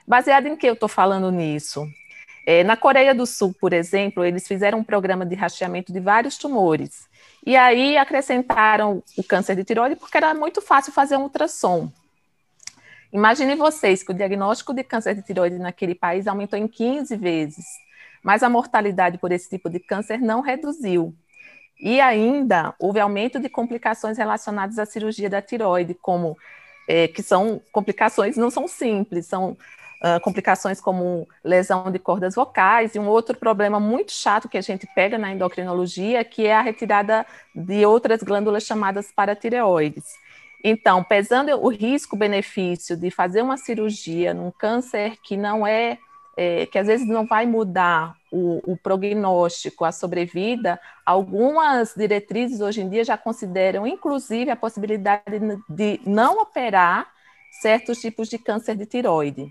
Baseado 0.07 0.47
em 0.47 0.57
que 0.57 0.67
eu 0.67 0.75
estou 0.75 0.89
falando 0.89 1.31
nisso? 1.31 1.87
É, 2.47 2.63
na 2.63 2.77
Coreia 2.77 3.15
do 3.15 3.27
Sul, 3.27 3.55
por 3.61 3.73
exemplo, 3.73 4.25
eles 4.25 4.47
fizeram 4.47 4.79
um 4.79 4.85
programa 4.85 5.27
de 5.27 5.35
rastreamento 5.35 5.93
de 5.93 5.99
vários 5.99 6.39
tumores. 6.39 7.09
E 7.45 7.57
aí 7.57 7.97
acrescentaram 7.97 9.03
o 9.17 9.25
câncer 9.25 9.57
de 9.57 9.65
tiroide 9.65 9.97
porque 9.97 10.17
era 10.17 10.33
muito 10.33 10.61
fácil 10.63 10.93
fazer 10.93 11.17
um 11.17 11.23
ultrassom. 11.23 11.91
Imaginem 13.13 13.57
vocês 13.57 14.03
que 14.03 14.11
o 14.11 14.15
diagnóstico 14.15 14.75
de 14.75 14.85
câncer 14.85 15.15
de 15.15 15.23
tiroide 15.23 15.59
naquele 15.59 15.95
país 15.95 16.27
aumentou 16.27 16.59
em 16.59 16.69
15 16.69 17.17
vezes, 17.17 17.65
mas 18.23 18.43
a 18.43 18.49
mortalidade 18.49 19.19
por 19.19 19.33
esse 19.33 19.49
tipo 19.49 19.71
de 19.71 19.81
câncer 19.81 20.21
não 20.21 20.41
reduziu. 20.41 21.15
E 21.81 22.01
ainda 22.01 22.75
houve 22.79 23.01
aumento 23.01 23.39
de 23.39 23.49
complicações 23.49 24.17
relacionadas 24.19 24.79
à 24.79 24.87
cirurgia 24.87 25.29
da 25.29 25.43
tiroide, 25.43 25.95
como 25.95 26.37
é, 26.89 27.09
que 27.09 27.23
são 27.23 27.61
complicações 27.73 28.37
não 28.37 28.51
são 28.51 28.67
simples, 28.67 29.27
são 29.27 29.57
uh, 30.03 30.21
complicações 30.23 30.81
como 30.81 31.29
lesão 31.45 31.91
de 31.91 31.99
cordas 31.99 32.35
vocais 32.35 32.95
e 32.95 32.99
um 32.99 33.09
outro 33.09 33.37
problema 33.37 33.81
muito 33.81 34.13
chato 34.13 34.49
que 34.49 34.59
a 34.59 34.63
gente 34.63 34.87
pega 34.95 35.19
na 35.19 35.33
endocrinologia, 35.33 36.25
que 36.25 36.47
é 36.47 36.55
a 36.55 36.63
retirada 36.63 37.27
de 37.55 37.85
outras 37.85 38.23
glândulas 38.23 38.65
chamadas 38.65 39.13
paratireoides. 39.13 40.05
Então, 40.65 41.05
pesando 41.05 41.51
o 41.53 41.69
risco-benefício 41.69 42.97
de 42.97 43.11
fazer 43.11 43.43
uma 43.43 43.57
cirurgia 43.57 44.35
num 44.35 44.51
câncer 44.51 45.17
que 45.23 45.37
não 45.37 45.67
é, 45.67 45.99
é 46.37 46.67
que 46.67 46.79
às 46.79 46.87
vezes 46.87 47.09
não 47.09 47.27
vai 47.27 47.47
mudar 47.47 48.15
o, 48.31 48.73
o, 48.73 48.77
prognóstico, 48.77 49.85
a 49.85 49.93
sobrevida, 49.93 50.79
algumas 51.05 51.95
diretrizes 51.97 52.61
hoje 52.61 52.83
em 52.83 52.89
dia 52.89 53.05
já 53.05 53.17
consideram, 53.17 53.87
inclusive, 53.87 54.51
a 54.51 54.57
possibilidade 54.57 55.23
de 55.69 56.01
não 56.05 56.41
operar 56.41 57.09
certos 57.51 57.99
tipos 57.99 58.29
de 58.29 58.39
câncer 58.39 58.77
de 58.77 58.85
tiroide. 58.85 59.51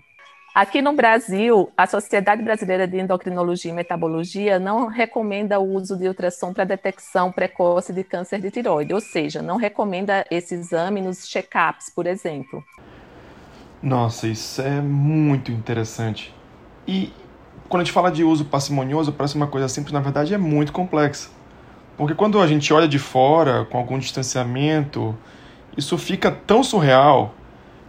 Aqui 0.54 0.80
no 0.80 0.94
Brasil, 0.94 1.70
a 1.76 1.86
Sociedade 1.86 2.42
Brasileira 2.42 2.88
de 2.88 2.98
Endocrinologia 2.98 3.70
e 3.70 3.74
Metabologia 3.74 4.58
não 4.58 4.86
recomenda 4.86 5.60
o 5.60 5.74
uso 5.74 5.98
de 5.98 6.08
ultrassom 6.08 6.54
para 6.54 6.64
detecção 6.64 7.30
precoce 7.30 7.92
de 7.92 8.02
câncer 8.02 8.40
de 8.40 8.50
tiroide, 8.50 8.94
ou 8.94 9.00
seja, 9.00 9.42
não 9.42 9.56
recomenda 9.56 10.24
esse 10.30 10.54
exame 10.54 11.02
nos 11.02 11.28
check-ups, 11.28 11.90
por 11.94 12.06
exemplo. 12.06 12.64
Nossa, 13.82 14.26
isso 14.28 14.62
é 14.62 14.80
muito 14.80 15.52
interessante. 15.52 16.34
E 16.86 17.12
quando 17.68 17.82
a 17.82 17.84
gente 17.84 17.92
fala 17.92 18.10
de 18.10 18.22
uso 18.22 18.44
parcimonioso, 18.44 19.12
parece 19.12 19.34
uma 19.34 19.46
coisa 19.46 19.68
simples, 19.68 19.92
na 19.92 20.00
verdade 20.00 20.34
é 20.34 20.38
muito 20.38 20.72
complexa. 20.72 21.30
Porque 21.96 22.14
quando 22.14 22.40
a 22.40 22.46
gente 22.46 22.72
olha 22.72 22.86
de 22.86 22.98
fora, 22.98 23.64
com 23.64 23.78
algum 23.78 23.98
distanciamento, 23.98 25.16
isso 25.76 25.96
fica 25.96 26.30
tão 26.30 26.62
surreal 26.62 27.34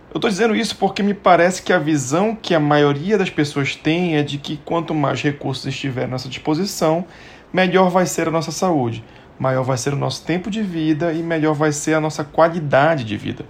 eu 0.09 0.19
estou 0.19 0.31
dizendo 0.31 0.55
isso 0.55 0.75
porque 0.77 1.03
me 1.03 1.13
parece 1.13 1.61
que 1.61 1.73
a 1.73 1.77
visão 1.77 2.33
que 2.33 2.55
a 2.55 2.59
maioria 2.59 3.17
das 3.17 3.29
pessoas 3.29 3.75
tem 3.75 4.15
é 4.15 4.23
de 4.23 4.37
que 4.37 4.55
quanto 4.57 4.95
mais 4.95 5.21
recursos 5.21 5.65
estiver 5.65 6.05
à 6.05 6.07
nossa 6.07 6.29
disposição, 6.29 7.05
melhor 7.51 7.89
vai 7.89 8.05
ser 8.05 8.27
a 8.27 8.31
nossa 8.31 8.49
saúde, 8.49 9.03
maior 9.37 9.63
vai 9.63 9.77
ser 9.77 9.93
o 9.93 9.97
nosso 9.97 10.23
tempo 10.23 10.49
de 10.49 10.63
vida 10.63 11.11
e 11.11 11.21
melhor 11.21 11.53
vai 11.53 11.73
ser 11.73 11.93
a 11.93 11.99
nossa 11.99 12.23
qualidade 12.23 13.03
de 13.03 13.17
vida. 13.17 13.45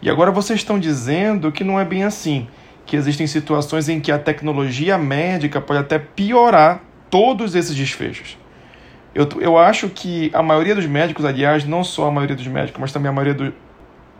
E 0.00 0.08
agora 0.08 0.30
vocês 0.30 0.58
estão 0.58 0.78
dizendo 0.78 1.52
que 1.52 1.62
não 1.62 1.78
é 1.78 1.84
bem 1.84 2.02
assim, 2.02 2.48
que 2.88 2.96
existem 2.96 3.26
situações 3.26 3.86
em 3.86 4.00
que 4.00 4.10
a 4.10 4.18
tecnologia 4.18 4.96
médica 4.96 5.60
pode 5.60 5.78
até 5.78 5.98
piorar 5.98 6.82
todos 7.10 7.54
esses 7.54 7.76
desfechos. 7.76 8.38
Eu, 9.14 9.28
eu 9.40 9.58
acho 9.58 9.90
que 9.90 10.30
a 10.32 10.42
maioria 10.42 10.74
dos 10.74 10.86
médicos, 10.86 11.26
aliás, 11.26 11.64
não 11.64 11.84
só 11.84 12.08
a 12.08 12.10
maioria 12.10 12.34
dos 12.34 12.46
médicos, 12.46 12.80
mas 12.80 12.90
também 12.90 13.10
a 13.10 13.12
maioria 13.12 13.34
do, 13.34 13.54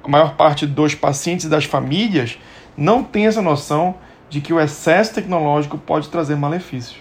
a 0.05 0.09
maior 0.09 0.37
parte 0.37 0.67
dos 0.67 0.95
pacientes 0.95 1.47
e 1.47 1.49
das 1.49 1.65
famílias 1.65 2.39
não 2.77 3.03
tem 3.03 3.27
essa 3.27 3.41
noção 3.41 3.95
de 4.29 4.43
que 4.43 4.53
o 4.53 4.61
excesso 4.61 5.15
tecnológico 5.15 5.79
pode 5.79 6.11
trazer 6.11 6.37
malefícios. 6.37 7.01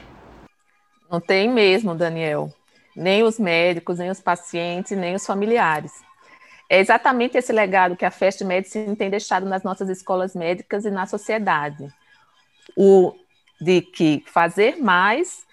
Não 1.12 1.20
tem 1.20 1.52
mesmo, 1.52 1.94
Daniel. 1.94 2.50
Nem 2.96 3.24
os 3.24 3.38
médicos, 3.38 4.00
nem 4.00 4.10
os 4.10 4.22
pacientes, 4.22 4.98
nem 4.98 5.16
os 5.16 5.26
familiares. 5.26 5.92
É 6.70 6.80
exatamente 6.80 7.38
esse 7.38 7.54
legado 7.54 7.96
que 7.96 8.06
a 8.06 8.12
Fast 8.12 8.44
Medicine 8.44 8.96
tem 8.96 9.10
deixado 9.10 9.46
nas 9.46 9.64
nossas 9.64 9.90
escolas 9.90 10.36
médicas 10.36 10.86
e 10.86 10.92
na 10.92 11.06
sociedade. 11.06 11.88
O 12.76 13.14
de 13.60 13.82
que 13.82 14.24
fazer 14.28 14.78
mais 14.78 15.46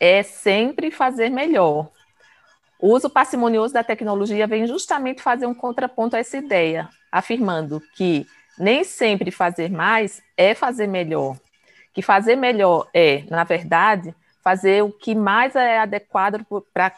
é 0.00 0.22
sempre 0.22 0.90
fazer 0.90 1.28
melhor. 1.28 1.88
O 2.78 2.88
uso 2.88 3.08
parcimonioso 3.08 3.72
da 3.72 3.84
tecnologia 3.84 4.46
vem 4.46 4.66
justamente 4.66 5.22
fazer 5.22 5.46
um 5.46 5.54
contraponto 5.54 6.16
a 6.16 6.18
essa 6.18 6.36
ideia, 6.36 6.88
afirmando 7.12 7.80
que 7.94 8.26
nem 8.58 8.82
sempre 8.82 9.30
fazer 9.30 9.70
mais 9.70 10.20
é 10.36 10.54
fazer 10.54 10.88
melhor. 10.88 11.36
Que 11.94 12.02
fazer 12.02 12.34
melhor 12.34 12.88
é, 12.92 13.24
na 13.30 13.44
verdade, 13.44 14.14
fazer 14.42 14.82
o 14.82 14.90
que 14.90 15.14
mais 15.14 15.54
é 15.54 15.78
adequado 15.78 16.44
pra, 16.74 16.92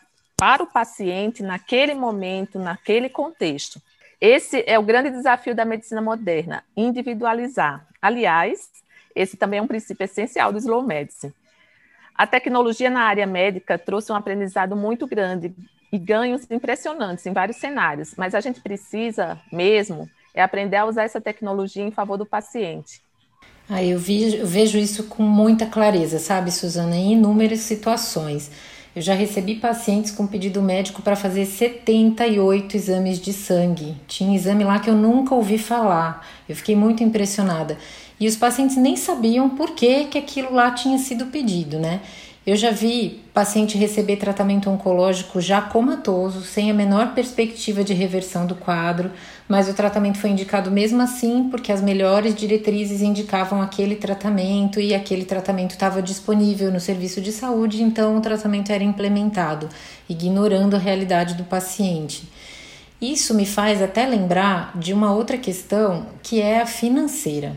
para 0.45 0.63
o 0.63 0.67
paciente 0.67 1.43
naquele 1.43 1.95
momento, 1.95 2.59
naquele 2.59 3.09
contexto. 3.09 3.81
Esse 4.21 4.63
é 4.67 4.79
o 4.79 4.83
grande 4.83 5.11
desafio 5.11 5.55
da 5.55 5.65
medicina 5.65 6.03
moderna, 6.03 6.63
individualizar. 6.77 7.87
Aliás, 8.03 8.69
esse 9.17 9.39
também 9.39 9.59
é 9.59 9.63
um 9.63 9.67
princípio 9.67 10.05
essencial 10.05 10.53
do 10.53 10.59
slow 10.59 10.83
medicine. 10.83 11.33
A 12.15 12.27
tecnologia 12.27 12.91
na 12.91 13.05
área 13.05 13.27
médica 13.27 13.79
trouxe 13.79 14.13
um 14.13 14.15
aprendizado 14.15 14.77
muito 14.77 15.07
grande 15.07 15.51
e 15.91 15.97
ganhos 15.97 16.47
impressionantes 16.51 17.25
em 17.25 17.33
vários 17.33 17.57
cenários, 17.57 18.13
mas 18.15 18.35
a 18.35 18.41
gente 18.43 18.61
precisa 18.61 19.41
mesmo 19.51 20.11
é 20.35 20.43
aprender 20.43 20.77
a 20.77 20.85
usar 20.85 21.05
essa 21.05 21.23
tecnologia 21.23 21.83
em 21.83 21.91
favor 21.91 22.19
do 22.19 22.27
paciente. 22.27 23.01
Ah, 23.67 23.83
eu, 23.83 23.99
vi, 23.99 24.37
eu 24.37 24.47
vejo 24.47 24.77
isso 24.77 25.05
com 25.05 25.23
muita 25.23 25.65
clareza, 25.65 26.19
sabe, 26.19 26.53
Suzana, 26.53 26.97
em 26.97 27.15
inúmeras 27.15 27.61
situações. 27.61 28.51
Eu 28.95 29.03
já 29.03 29.13
recebi 29.13 29.57
pacientes 29.57 30.13
com 30.13 30.25
pedido 30.25 30.63
médico 30.63 31.03
para 31.03 31.17
fazer 31.17 31.47
78 31.47 32.77
exames 32.77 33.19
de 33.19 33.33
sangue. 33.33 33.97
Tinha 34.07 34.37
exame 34.37 34.63
lá 34.63 34.79
que 34.79 34.89
eu 34.89 34.95
nunca 34.95 35.35
ouvi 35.35 35.59
falar. 35.59 36.25
Eu 36.49 36.55
fiquei 36.55 36.77
muito 36.77 37.03
impressionada. 37.03 37.77
E 38.21 38.29
os 38.29 38.37
pacientes 38.37 38.77
nem 38.77 38.95
sabiam 38.95 39.51
por 39.51 39.73
que, 39.73 40.05
que 40.05 40.17
aquilo 40.17 40.55
lá 40.55 40.71
tinha 40.71 40.97
sido 40.99 41.27
pedido, 41.27 41.81
né? 41.81 42.01
Eu 42.47 42.57
já 42.57 42.71
vi 42.71 43.23
paciente 43.33 43.79
receber 43.79 44.17
tratamento 44.17 44.69
oncológico 44.69 45.41
já 45.41 45.63
comatoso, 45.63 46.43
sem 46.43 46.71
a 46.71 46.75
menor 46.75 47.15
perspectiva 47.15 47.83
de 47.83 47.95
reversão 47.95 48.45
do 48.45 48.55
quadro, 48.55 49.11
mas 49.49 49.67
o 49.67 49.73
tratamento 49.73 50.19
foi 50.19 50.29
indicado 50.29 50.71
mesmo 50.71 51.01
assim 51.01 51.49
porque 51.49 51.73
as 51.73 51.81
melhores 51.81 52.35
diretrizes 52.35 53.01
indicavam 53.01 53.63
aquele 53.63 53.97
tratamento 53.97 54.79
e 54.79 54.95
aquele 54.95 55.25
tratamento 55.25 55.71
estava 55.71 56.03
disponível 56.03 56.71
no 56.71 56.79
serviço 56.79 57.19
de 57.19 57.33
saúde, 57.33 57.83
então 57.83 58.15
o 58.15 58.21
tratamento 58.21 58.71
era 58.71 58.85
implementado, 58.85 59.67
ignorando 60.07 60.77
a 60.77 60.79
realidade 60.79 61.37
do 61.37 61.45
paciente. 61.45 62.29
Isso 63.01 63.33
me 63.33 63.47
faz 63.47 63.81
até 63.81 64.05
lembrar 64.05 64.79
de 64.79 64.93
uma 64.93 65.15
outra 65.15 65.39
questão 65.39 66.07
que 66.23 66.43
é 66.43 66.61
a 66.61 66.67
financeira 66.67 67.57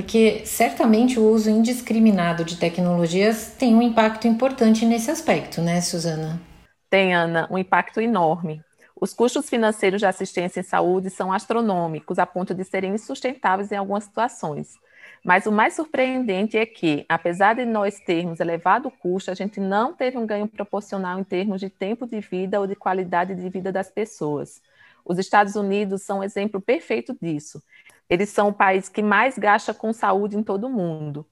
porque 0.00 0.46
certamente 0.46 1.20
o 1.20 1.28
uso 1.28 1.50
indiscriminado 1.50 2.42
de 2.42 2.56
tecnologias 2.56 3.54
tem 3.58 3.74
um 3.74 3.82
impacto 3.82 4.26
importante 4.26 4.86
nesse 4.86 5.10
aspecto, 5.10 5.60
né, 5.60 5.78
Suzana? 5.82 6.40
Tem, 6.88 7.14
Ana, 7.14 7.46
um 7.50 7.58
impacto 7.58 8.00
enorme. 8.00 8.64
Os 8.98 9.12
custos 9.12 9.50
financeiros 9.50 10.00
de 10.00 10.06
assistência 10.06 10.60
em 10.60 10.62
saúde 10.62 11.10
são 11.10 11.30
astronômicos, 11.30 12.18
a 12.18 12.24
ponto 12.24 12.54
de 12.54 12.64
serem 12.64 12.94
insustentáveis 12.94 13.70
em 13.72 13.76
algumas 13.76 14.04
situações. 14.04 14.78
Mas 15.22 15.44
o 15.44 15.52
mais 15.52 15.74
surpreendente 15.74 16.56
é 16.56 16.64
que, 16.64 17.04
apesar 17.06 17.54
de 17.54 17.66
nós 17.66 18.00
termos 18.00 18.40
elevado 18.40 18.90
custo, 18.90 19.30
a 19.30 19.34
gente 19.34 19.60
não 19.60 19.92
teve 19.92 20.16
um 20.16 20.26
ganho 20.26 20.48
proporcional 20.48 21.20
em 21.20 21.24
termos 21.24 21.60
de 21.60 21.68
tempo 21.68 22.06
de 22.06 22.20
vida 22.20 22.58
ou 22.58 22.66
de 22.66 22.74
qualidade 22.74 23.34
de 23.34 23.50
vida 23.50 23.70
das 23.70 23.90
pessoas. 23.90 24.62
Os 25.04 25.18
Estados 25.18 25.56
Unidos 25.56 26.02
são 26.02 26.20
um 26.20 26.24
exemplo 26.24 26.58
perfeito 26.58 27.14
disso. 27.20 27.62
Eles 28.10 28.28
são 28.30 28.48
o 28.48 28.52
país 28.52 28.88
que 28.88 29.02
mais 29.02 29.38
gasta 29.38 29.72
com 29.72 29.92
saúde 29.92 30.36
em 30.36 30.42
todo 30.42 30.66
o 30.66 30.70
mundo. 30.70 31.24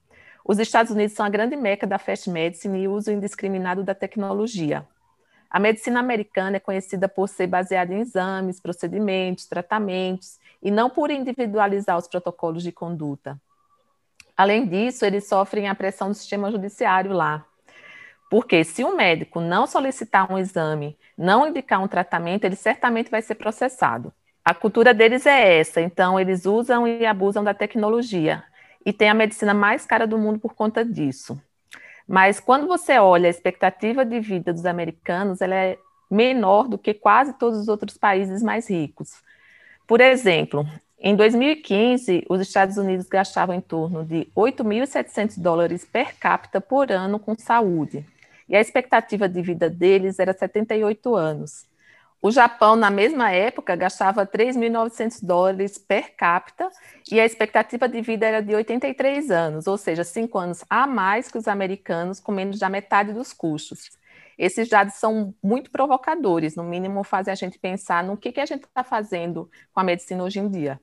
Os 0.45 0.57
Estados 0.59 0.93
Unidos 0.93 1.13
são 1.13 1.25
a 1.25 1.29
grande 1.29 1.57
meca 1.57 1.85
da 1.85 1.99
fast 1.99 2.29
medicine 2.29 2.83
e 2.83 2.87
uso 2.87 3.11
indiscriminado 3.11 3.83
da 3.83 3.93
tecnologia. 3.93 4.87
A 5.49 5.59
medicina 5.59 5.99
americana 5.99 6.57
é 6.57 6.59
conhecida 6.59 7.09
por 7.09 7.27
ser 7.27 7.47
baseada 7.47 7.93
em 7.93 7.99
exames, 7.99 8.61
procedimentos, 8.61 9.45
tratamentos 9.45 10.39
e 10.63 10.71
não 10.71 10.89
por 10.89 11.11
individualizar 11.11 11.97
os 11.97 12.07
protocolos 12.07 12.63
de 12.63 12.71
conduta. 12.71 13.39
Além 14.37 14.65
disso, 14.65 15.05
eles 15.05 15.27
sofrem 15.27 15.67
a 15.67 15.75
pressão 15.75 16.07
do 16.07 16.13
sistema 16.13 16.49
judiciário 16.49 17.11
lá. 17.11 17.45
Porque 18.29 18.63
se 18.63 18.85
o 18.85 18.95
médico 18.95 19.41
não 19.41 19.67
solicitar 19.67 20.31
um 20.31 20.37
exame, 20.37 20.97
não 21.17 21.47
indicar 21.47 21.81
um 21.81 21.87
tratamento, 21.89 22.45
ele 22.45 22.55
certamente 22.55 23.11
vai 23.11 23.21
ser 23.21 23.35
processado. 23.35 24.13
A 24.43 24.53
cultura 24.53 24.93
deles 24.93 25.25
é 25.25 25.59
essa, 25.59 25.81
então 25.81 26.19
eles 26.19 26.45
usam 26.45 26.87
e 26.87 27.05
abusam 27.05 27.43
da 27.43 27.53
tecnologia 27.53 28.43
e 28.85 28.93
tem 28.93 29.09
a 29.09 29.13
medicina 29.13 29.53
mais 29.53 29.85
cara 29.85 30.07
do 30.07 30.17
mundo 30.17 30.39
por 30.39 30.53
conta 30.53 30.83
disso. 30.83 31.39
Mas 32.07 32.39
quando 32.39 32.67
você 32.67 32.97
olha 32.97 33.27
a 33.27 33.29
expectativa 33.29 34.03
de 34.03 34.19
vida 34.19 34.51
dos 34.51 34.65
americanos, 34.65 35.41
ela 35.41 35.53
é 35.53 35.77
menor 36.09 36.67
do 36.67 36.77
que 36.77 36.93
quase 36.93 37.33
todos 37.33 37.59
os 37.59 37.67
outros 37.67 37.97
países 37.97 38.41
mais 38.41 38.67
ricos. 38.67 39.21
Por 39.85 40.01
exemplo, 40.01 40.65
em 40.99 41.15
2015, 41.15 42.25
os 42.27 42.41
Estados 42.41 42.77
Unidos 42.77 43.07
gastavam 43.07 43.55
em 43.55 43.61
torno 43.61 44.03
de 44.03 44.27
8.700 44.35 45.39
dólares 45.39 45.85
per 45.85 46.17
capita 46.17 46.59
por 46.59 46.91
ano 46.91 47.19
com 47.19 47.35
saúde, 47.37 48.03
e 48.49 48.55
a 48.55 48.59
expectativa 48.59 49.29
de 49.29 49.41
vida 49.41 49.69
deles 49.69 50.17
era 50.17 50.33
78 50.33 51.15
anos. 51.15 51.68
O 52.21 52.31
Japão, 52.31 52.75
na 52.75 52.91
mesma 52.91 53.31
época, 53.31 53.77
gastava 53.77 54.27
3.900 54.27 55.23
dólares 55.23 55.77
per 55.77 56.15
capita 56.17 56.69
e 57.09 57.17
a 57.17 57.25
expectativa 57.25 57.87
de 57.87 58.01
vida 58.01 58.25
era 58.25 58.41
de 58.41 58.53
83 58.53 59.31
anos, 59.31 59.67
ou 59.67 59.77
seja, 59.77 60.03
cinco 60.03 60.37
anos 60.37 60.65
a 60.69 60.85
mais 60.85 61.31
que 61.31 61.37
os 61.37 61.47
americanos, 61.47 62.19
com 62.19 62.33
menos 62.33 62.59
da 62.59 62.67
metade 62.67 63.13
dos 63.13 63.31
custos. 63.31 63.97
Esses 64.37 64.67
dados 64.67 64.95
são 64.95 65.33
muito 65.41 65.71
provocadores, 65.71 66.57
no 66.57 66.63
mínimo 66.63 67.05
fazem 67.05 67.31
a 67.31 67.35
gente 67.35 67.57
pensar 67.57 68.03
no 68.03 68.17
que, 68.17 68.33
que 68.33 68.41
a 68.41 68.45
gente 68.45 68.65
está 68.65 68.83
fazendo 68.83 69.49
com 69.73 69.79
a 69.79 69.83
medicina 69.83 70.23
hoje 70.23 70.39
em 70.39 70.49
dia. 70.49 70.79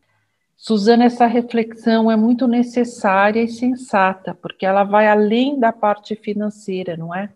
Suzana, 0.57 1.05
essa 1.05 1.27
reflexão 1.27 2.11
é 2.11 2.17
muito 2.17 2.49
necessária 2.49 3.43
e 3.43 3.49
sensata, 3.49 4.35
porque 4.35 4.65
ela 4.65 4.85
vai 4.85 5.07
além 5.07 5.61
da 5.61 5.71
parte 5.71 6.17
financeira, 6.17 6.97
não 6.97 7.15
é? 7.15 7.31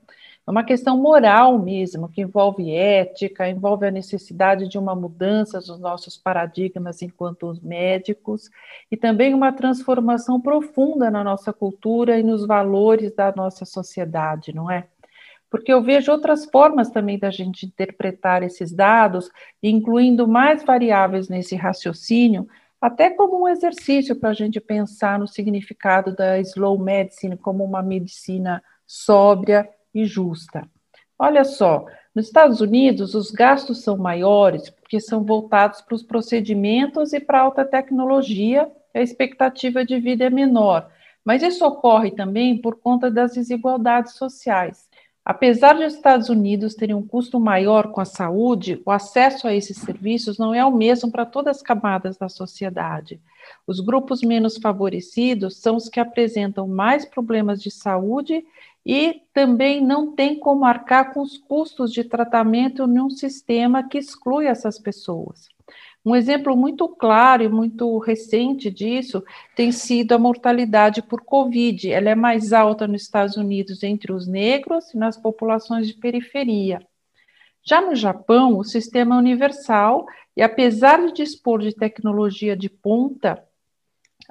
É 0.47 0.51
uma 0.51 0.65
questão 0.65 0.97
moral 0.97 1.59
mesmo, 1.59 2.09
que 2.09 2.23
envolve 2.23 2.75
ética, 2.75 3.49
envolve 3.49 3.87
a 3.87 3.91
necessidade 3.91 4.69
de 4.69 4.79
uma 4.79 4.95
mudança 4.95 5.59
dos 5.59 5.79
nossos 5.79 6.17
paradigmas 6.17 7.03
enquanto 7.03 7.57
médicos 7.63 8.51
e 8.91 8.97
também 8.97 9.35
uma 9.35 9.53
transformação 9.53 10.41
profunda 10.41 11.11
na 11.11 11.23
nossa 11.23 11.53
cultura 11.53 12.19
e 12.19 12.23
nos 12.23 12.47
valores 12.47 13.15
da 13.15 13.33
nossa 13.37 13.65
sociedade, 13.65 14.55
não 14.55 14.71
é? 14.71 14.87
Porque 15.51 15.73
eu 15.73 15.83
vejo 15.83 16.11
outras 16.13 16.47
formas 16.47 16.91
também 16.91 17.19
da 17.19 17.31
gente 17.31 17.67
interpretar 17.67 18.43
esses 18.43 18.73
dados, 18.73 19.31
incluindo 19.63 20.27
mais 20.27 20.65
variáveis 20.65 21.29
nesse 21.29 21.55
raciocínio, 21.55 22.49
até 22.81 23.11
como 23.11 23.43
um 23.43 23.49
exercício 23.49 24.17
para 24.17 24.31
a 24.31 24.35
gente 24.35 24.59
pensar 24.59 25.19
no 25.19 25.29
significado 25.29 26.15
da 26.15 26.39
slow 26.39 26.79
medicine 26.79 27.37
como 27.37 27.63
uma 27.63 27.83
medicina 27.83 28.63
sóbria 28.87 29.69
e 29.95 30.05
justa. 30.05 30.69
Olha 31.19 31.45
só, 31.45 31.85
nos 32.15 32.27
Estados 32.27 32.61
Unidos 32.61 33.15
os 33.15 33.31
gastos 33.31 33.83
são 33.83 33.97
maiores 33.97 34.71
porque 34.71 35.01
são 35.01 35.23
voltados 35.23 35.81
para 35.81 35.95
os 35.95 36.03
procedimentos 36.03 37.13
e 37.13 37.21
para 37.21 37.41
alta 37.41 37.65
tecnologia, 37.65 38.71
a 38.93 39.01
expectativa 39.01 39.85
de 39.85 40.01
vida 40.01 40.25
é 40.25 40.31
menor, 40.31 40.91
mas 41.25 41.43
isso 41.43 41.65
ocorre 41.65 42.11
também 42.11 42.59
por 42.59 42.81
conta 42.81 43.11
das 43.11 43.35
desigualdades 43.35 44.15
sociais. 44.15 44.89
Apesar 45.25 45.77
de 45.77 45.85
os 45.85 45.95
Estados 45.95 46.29
Unidos 46.29 46.75
terem 46.75 46.97
um 46.97 47.07
custo 47.07 47.39
maior 47.39 47.93
com 47.93 48.01
a 48.01 48.07
saúde, 48.07 48.81
o 48.85 48.91
acesso 48.91 49.47
a 49.47 49.55
esses 49.55 49.77
serviços 49.77 50.39
não 50.39 50.55
é 50.55 50.65
o 50.65 50.75
mesmo 50.75 51.13
para 51.13 51.27
todas 51.27 51.59
as 51.59 51.63
camadas 51.63 52.17
da 52.17 52.29
sociedade. 52.29 53.21
Os 53.67 53.81
grupos 53.81 54.23
menos 54.23 54.57
favorecidos 54.57 55.59
são 55.59 55.77
os 55.77 55.89
que 55.89 56.01
apresentam 56.01 56.67
mais 56.67 57.05
problemas 57.05 57.63
de 57.63 57.71
saúde 57.71 58.45
e 58.85 59.23
também 59.33 59.81
não 59.85 60.15
têm 60.15 60.39
como 60.39 60.65
arcar 60.65 61.13
com 61.13 61.21
os 61.21 61.37
custos 61.39 61.93
de 61.93 62.05
tratamento 62.05 62.87
num 62.87 63.11
sistema 63.11 63.87
que 63.87 63.99
exclui 63.99 64.47
essas 64.47 64.79
pessoas. 64.79 65.49
Um 66.05 66.17
exemplo 66.17 66.57
muito 66.57 66.89
claro 66.89 67.43
e 67.43 67.49
muito 67.49 67.99
recente 67.99 68.71
disso 68.71 69.23
tem 69.55 69.71
sido 69.71 70.13
a 70.13 70.19
mortalidade 70.19 71.03
por 71.03 71.23
Covid. 71.23 71.91
Ela 71.91 72.11
é 72.11 72.15
mais 72.15 72.55
alta 72.55 72.89
nos 72.89 73.03
Estados 73.03 73.37
Unidos 73.37 73.83
entre 73.83 74.11
os 74.11 74.27
negros 74.27 74.95
e 74.95 74.97
nas 74.97 75.19
populações 75.19 75.87
de 75.87 75.95
periferia. 75.95 76.81
Já 77.63 77.83
no 77.83 77.95
Japão, 77.95 78.57
o 78.57 78.65
sistema 78.65 79.17
é 79.17 79.19
universal 79.19 80.07
e, 80.35 80.43
apesar 80.43 81.05
de 81.07 81.13
dispor 81.13 81.61
de 81.61 81.75
tecnologia 81.75 82.57
de 82.57 82.71
ponta, 82.71 83.45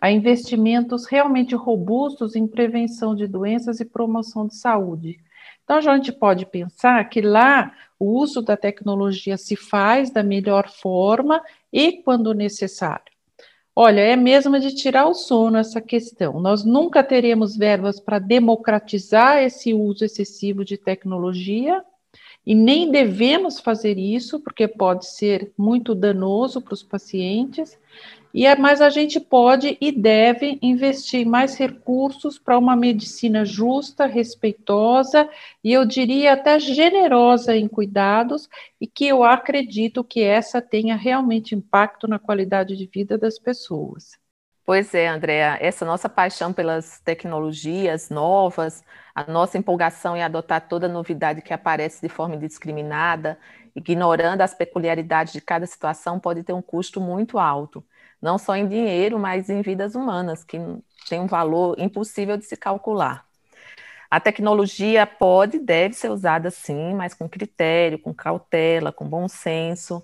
há 0.02 0.12
investimentos 0.12 1.06
realmente 1.06 1.56
robustos 1.56 2.36
em 2.36 2.48
prevenção 2.48 3.16
de 3.16 3.28
doenças 3.28 3.80
e 3.80 3.86
promoção 3.86 4.48
de 4.48 4.56
saúde. 4.56 5.20
Então, 5.64 5.78
a 5.78 5.82
gente 5.82 6.12
pode 6.12 6.46
pensar 6.46 7.08
que 7.10 7.22
lá 7.22 7.74
o 8.00 8.06
uso 8.20 8.42
da 8.42 8.58
tecnologia 8.58 9.38
se 9.38 9.56
faz 9.56 10.10
da 10.10 10.24
melhor 10.24 10.70
forma 10.70 11.42
e 11.72 12.02
quando 12.02 12.34
necessário. 12.34 13.12
Olha, 13.76 14.02
é 14.02 14.16
mesmo 14.16 14.60
de 14.60 14.76
tirar 14.76 15.06
o 15.08 15.14
sono 15.14 15.58
essa 15.58 15.80
questão. 15.80 16.40
Nós 16.40 16.66
nunca 16.66 17.04
teremos 17.04 17.56
verbas 17.56 18.00
para 18.00 18.20
democratizar 18.20 19.38
esse 19.38 19.74
uso 19.74 20.04
excessivo 20.04 20.66
de 20.66 20.78
tecnologia 20.78 21.84
e 22.46 22.56
nem 22.56 22.92
devemos 22.92 23.60
fazer 23.60 23.98
isso, 23.98 24.40
porque 24.40 24.68
pode 24.68 25.06
ser 25.06 25.54
muito 25.58 25.94
danoso 25.94 26.62
para 26.62 26.74
os 26.74 26.84
pacientes, 26.84 27.78
e 28.34 28.46
é, 28.46 28.56
mas 28.56 28.80
a 28.80 28.90
gente 28.90 29.20
pode 29.20 29.76
e 29.82 29.92
deve 29.92 30.60
investir 30.62 31.26
mais 31.26 31.56
recursos 31.56 32.38
para 32.38 32.58
uma 32.58 32.76
medicina 32.76 33.44
justa, 33.44 34.06
respeitosa 34.06 35.28
e 35.64 35.74
eu 35.74 35.84
diria 35.84 36.34
até 36.34 36.60
generosa 36.60 37.56
em 37.56 37.68
cuidados 37.68 38.48
e 38.80 38.86
que 38.86 39.08
eu 39.08 39.24
acredito 39.24 40.04
que 40.04 40.22
essa 40.22 40.62
tenha 40.62 40.96
realmente 40.96 41.56
impacto 41.56 42.08
na 42.08 42.20
qualidade 42.20 42.76
de 42.76 42.86
vida 42.86 43.18
das 43.18 43.40
pessoas. 43.40 44.18
Pois 44.64 44.94
é, 44.94 45.08
Andréa, 45.08 45.58
essa 45.60 45.84
nossa 45.84 46.08
paixão 46.08 46.54
pelas 46.54 47.00
tecnologias 47.00 48.12
novas, 48.12 48.84
a 49.16 49.24
nossa 49.24 49.58
empolgação 49.58 50.16
em 50.16 50.22
adotar 50.22 50.68
toda 50.68 50.88
novidade 50.88 51.42
que 51.42 51.52
aparece 51.52 52.00
de 52.00 52.10
forma 52.10 52.36
indiscriminada, 52.36 53.40
ignorando 53.76 54.42
as 54.42 54.54
peculiaridades 54.54 55.34
de 55.34 55.42
cada 55.42 55.66
situação, 55.66 56.20
pode 56.20 56.44
ter 56.44 56.54
um 56.54 56.62
custo 56.62 57.02
muito 57.02 57.40
alto 57.40 57.84
não 58.22 58.38
só 58.38 58.56
em 58.56 58.68
dinheiro, 58.68 59.18
mas 59.18 59.50
em 59.50 59.62
vidas 59.62 59.96
humanas, 59.96 60.44
que 60.44 60.58
tem 61.08 61.20
um 61.20 61.28
valor 61.28 61.76
impossível 61.80 62.38
de 62.38 62.46
se 62.46 62.56
calcular. 62.58 63.26
A 64.12 64.20
tecnologia 64.20 65.06
pode 65.06 65.58
e 65.58 65.60
deve 65.60 65.94
ser 65.94 66.10
usada 66.10 66.50
sim, 66.50 66.94
mas 66.96 67.14
com 67.14 67.30
critério, 67.30 68.00
com 68.00 68.14
cautela, 68.14 68.92
com 68.92 69.08
bom 69.08 69.28
senso. 69.28 70.04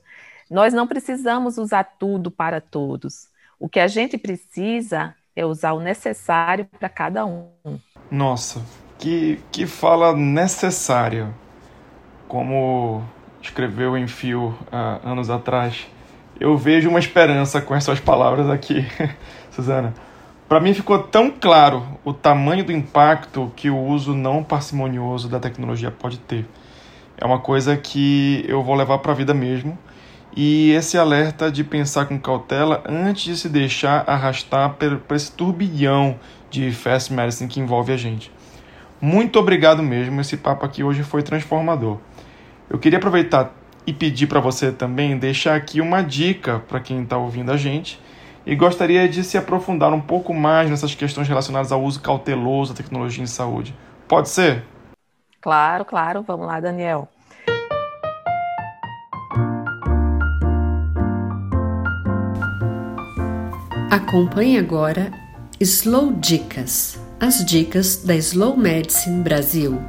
Nós 0.50 0.74
não 0.74 0.86
precisamos 0.86 1.58
usar 1.58 1.84
tudo 1.84 2.30
para 2.30 2.62
todos. 2.62 3.30
O 3.60 3.68
que 3.68 3.80
a 3.80 3.88
gente 3.88 4.18
precisa 4.18 5.16
é 5.36 5.44
usar 5.46 5.74
o 5.74 5.80
necessário 5.80 6.66
para 6.80 6.88
cada 6.88 7.26
um. 7.26 7.50
Nossa, 8.12 8.62
que, 9.00 9.40
que 9.52 9.66
fala 9.66 10.16
necessária. 10.16 11.34
Como 12.28 13.04
escreveu 13.42 13.98
em 13.98 14.08
Fio 14.08 14.50
uh, 14.72 15.08
anos 15.08 15.30
atrás, 15.30 15.88
eu 16.40 16.58
vejo 16.58 16.90
uma 16.90 17.00
esperança 17.00 17.62
com 17.62 17.76
essas 17.76 18.00
palavras 18.00 18.50
aqui, 18.50 18.86
Suzana. 19.52 19.94
Para 20.48 20.60
mim 20.60 20.74
ficou 20.74 21.00
tão 21.00 21.32
claro 21.32 21.84
o 22.04 22.14
tamanho 22.14 22.64
do 22.64 22.72
impacto 22.72 23.52
que 23.56 23.70
o 23.70 23.78
uso 23.78 24.14
não 24.14 24.44
parcimonioso 24.44 25.28
da 25.28 25.40
tecnologia 25.40 25.90
pode 25.90 26.20
ter. 26.20 26.46
É 27.18 27.26
uma 27.26 27.40
coisa 27.40 27.76
que 27.78 28.46
eu 28.48 28.62
vou 28.62 28.76
levar 28.76 29.00
para 29.00 29.12
a 29.12 29.16
vida 29.16 29.34
mesmo. 29.34 29.78
E 30.36 30.72
esse 30.72 30.98
alerta 30.98 31.50
de 31.50 31.64
pensar 31.64 32.06
com 32.06 32.20
cautela 32.20 32.84
antes 32.86 33.24
de 33.24 33.38
se 33.38 33.48
deixar 33.48 34.04
arrastar 34.06 34.76
por 34.76 35.16
esse 35.16 35.32
turbilhão 35.32 36.20
de 36.52 36.72
fast 36.72 37.12
medicine 37.14 37.50
que 37.50 37.60
envolve 37.60 37.94
a 37.94 37.98
gente. 37.98 38.32
Muito 39.00 39.40
obrigado 39.40 39.82
mesmo, 39.82 40.20
esse 40.20 40.36
papo 40.36 40.66
aqui 40.66 40.84
hoje 40.84 41.04
foi 41.04 41.24
transformador. 41.24 41.98
Eu 42.70 42.78
queria 42.78 42.98
aproveitar 42.98 43.54
e 43.86 43.94
pedir 43.94 44.28
para 44.28 44.40
você 44.40 44.72
também 44.72 45.18
deixar 45.18 45.56
aqui 45.56 45.80
uma 45.80 46.02
dica 46.02 46.60
para 46.68 46.80
quem 46.80 47.04
está 47.04 47.18
ouvindo 47.18 47.52
a 47.52 47.58
gente 47.58 48.00
e 48.46 48.56
gostaria 48.56 49.08
de 49.10 49.24
se 49.24 49.38
aprofundar 49.38 49.92
um 49.94 50.02
pouco 50.02 50.34
mais 50.34 50.70
nessas 50.70 50.94
questões 50.94 51.28
relacionadas 51.28 51.72
ao 51.72 51.82
uso 51.84 52.02
cauteloso 52.02 52.74
da 52.74 52.78
tecnologia 52.78 53.24
em 53.24 53.28
saúde. 53.28 53.76
Pode 54.08 54.30
ser? 54.30 54.64
Claro, 55.42 55.86
claro. 55.86 56.24
Vamos 56.24 56.48
lá, 56.48 56.60
Daniel. 56.60 57.08
Acompanhe 63.92 64.60
agora 64.60 65.12
Slow 65.60 66.14
Dicas, 66.14 67.00
as 67.20 67.46
dicas 67.46 68.04
da 68.04 68.16
Slow 68.16 68.58
Medicine 68.58 69.24
Brasil. 69.24 69.82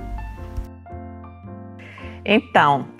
Então, 2.24 2.95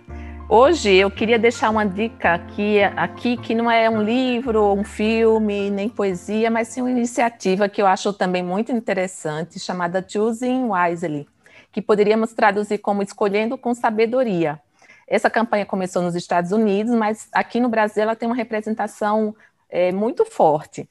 Hoje 0.48 0.94
eu 0.94 1.10
queria 1.10 1.40
deixar 1.40 1.70
uma 1.70 1.84
dica 1.84 2.34
aqui, 2.34 2.80
aqui 2.80 3.36
que 3.36 3.52
não 3.52 3.68
é 3.68 3.90
um 3.90 4.00
livro, 4.00 4.72
um 4.72 4.84
filme, 4.84 5.70
nem 5.70 5.88
poesia, 5.88 6.48
mas 6.52 6.68
sim 6.68 6.82
uma 6.82 6.90
iniciativa 6.90 7.68
que 7.68 7.82
eu 7.82 7.86
acho 7.86 8.12
também 8.12 8.44
muito 8.44 8.70
interessante, 8.70 9.58
chamada 9.58 10.04
Choosing 10.06 10.68
Wisely, 10.70 11.26
que 11.72 11.82
poderíamos 11.82 12.32
traduzir 12.32 12.78
como 12.78 13.02
Escolhendo 13.02 13.58
com 13.58 13.74
Sabedoria. 13.74 14.60
Essa 15.08 15.28
campanha 15.28 15.66
começou 15.66 16.00
nos 16.00 16.14
Estados 16.14 16.52
Unidos, 16.52 16.94
mas 16.94 17.28
aqui 17.32 17.58
no 17.58 17.68
Brasil 17.68 18.04
ela 18.04 18.14
tem 18.14 18.28
uma 18.28 18.36
representação 18.36 19.34
é, 19.68 19.90
muito 19.90 20.24
forte. 20.24 20.88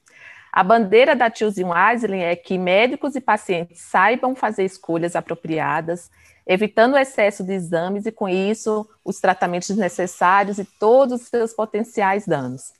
A 0.52 0.62
bandeira 0.62 1.16
da 1.16 1.32
Choosing 1.34 1.64
Wisely 1.64 2.20
é 2.20 2.36
que 2.36 2.58
médicos 2.58 3.16
e 3.16 3.22
pacientes 3.22 3.80
saibam 3.80 4.34
fazer 4.34 4.64
escolhas 4.64 5.16
apropriadas 5.16 6.10
evitando 6.46 6.94
o 6.94 6.98
excesso 6.98 7.42
de 7.42 7.52
exames 7.52 8.06
e, 8.06 8.12
com 8.12 8.28
isso, 8.28 8.88
os 9.04 9.20
tratamentos 9.20 9.70
necessários 9.70 10.58
e 10.58 10.64
todos 10.64 11.22
os 11.22 11.28
seus 11.28 11.52
potenciais 11.52 12.26
danos. 12.26 12.72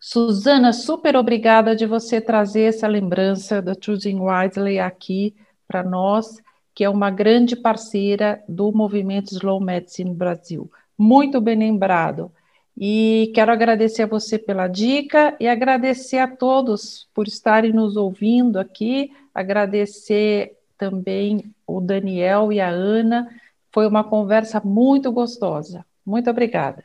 Suzana, 0.00 0.72
super 0.72 1.16
obrigada 1.16 1.76
de 1.76 1.86
você 1.86 2.20
trazer 2.20 2.62
essa 2.62 2.88
lembrança 2.88 3.62
da 3.62 3.74
Choosing 3.78 4.18
Wisely 4.20 4.78
aqui 4.78 5.34
para 5.68 5.82
nós, 5.82 6.38
que 6.74 6.84
é 6.84 6.90
uma 6.90 7.10
grande 7.10 7.54
parceira 7.54 8.42
do 8.48 8.72
movimento 8.72 9.32
Slow 9.32 9.60
Medicine 9.60 10.14
Brasil. 10.14 10.70
Muito 10.98 11.40
bem 11.40 11.58
lembrado. 11.58 12.32
E 12.76 13.32
quero 13.34 13.50
agradecer 13.50 14.02
a 14.02 14.06
você 14.06 14.38
pela 14.38 14.68
dica 14.68 15.34
e 15.40 15.48
agradecer 15.48 16.18
a 16.18 16.28
todos 16.28 17.08
por 17.14 17.26
estarem 17.26 17.72
nos 17.72 17.96
ouvindo 17.96 18.58
aqui, 18.58 19.10
agradecer 19.34 20.55
também 20.78 21.54
o 21.66 21.80
Daniel 21.80 22.52
e 22.52 22.60
a 22.60 22.68
Ana. 22.68 23.28
Foi 23.72 23.86
uma 23.86 24.04
conversa 24.04 24.60
muito 24.64 25.10
gostosa. 25.12 25.84
Muito 26.04 26.30
obrigada. 26.30 26.84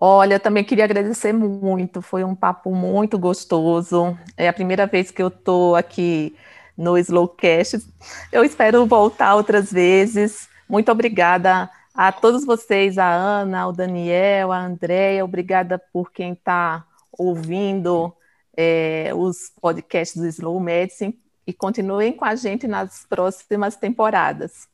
Olha, 0.00 0.38
também 0.38 0.62
queria 0.62 0.84
agradecer 0.84 1.32
muito, 1.32 2.00
foi 2.00 2.22
um 2.22 2.34
papo 2.34 2.72
muito 2.74 3.18
gostoso. 3.18 4.16
É 4.36 4.48
a 4.48 4.52
primeira 4.52 4.86
vez 4.86 5.10
que 5.10 5.20
eu 5.20 5.28
estou 5.28 5.74
aqui 5.74 6.36
no 6.76 6.96
Slowcast. 6.96 7.84
Eu 8.30 8.44
espero 8.44 8.86
voltar 8.86 9.34
outras 9.34 9.72
vezes. 9.72 10.48
Muito 10.68 10.92
obrigada 10.92 11.68
a 11.92 12.12
todos 12.12 12.44
vocês, 12.44 12.96
a 12.96 13.12
Ana, 13.12 13.66
o 13.66 13.72
Daniel, 13.72 14.52
a 14.52 14.60
Andréia, 14.60 15.24
obrigada 15.24 15.82
por 15.92 16.12
quem 16.12 16.32
está 16.32 16.84
ouvindo 17.10 18.14
é, 18.56 19.10
os 19.16 19.50
podcasts 19.60 20.16
do 20.16 20.28
Slow 20.28 20.60
Medicine 20.60 21.18
e 21.48 21.52
continuem 21.54 22.12
com 22.12 22.26
a 22.26 22.34
gente 22.36 22.68
nas 22.68 23.06
próximas 23.08 23.74
temporadas. 23.74 24.68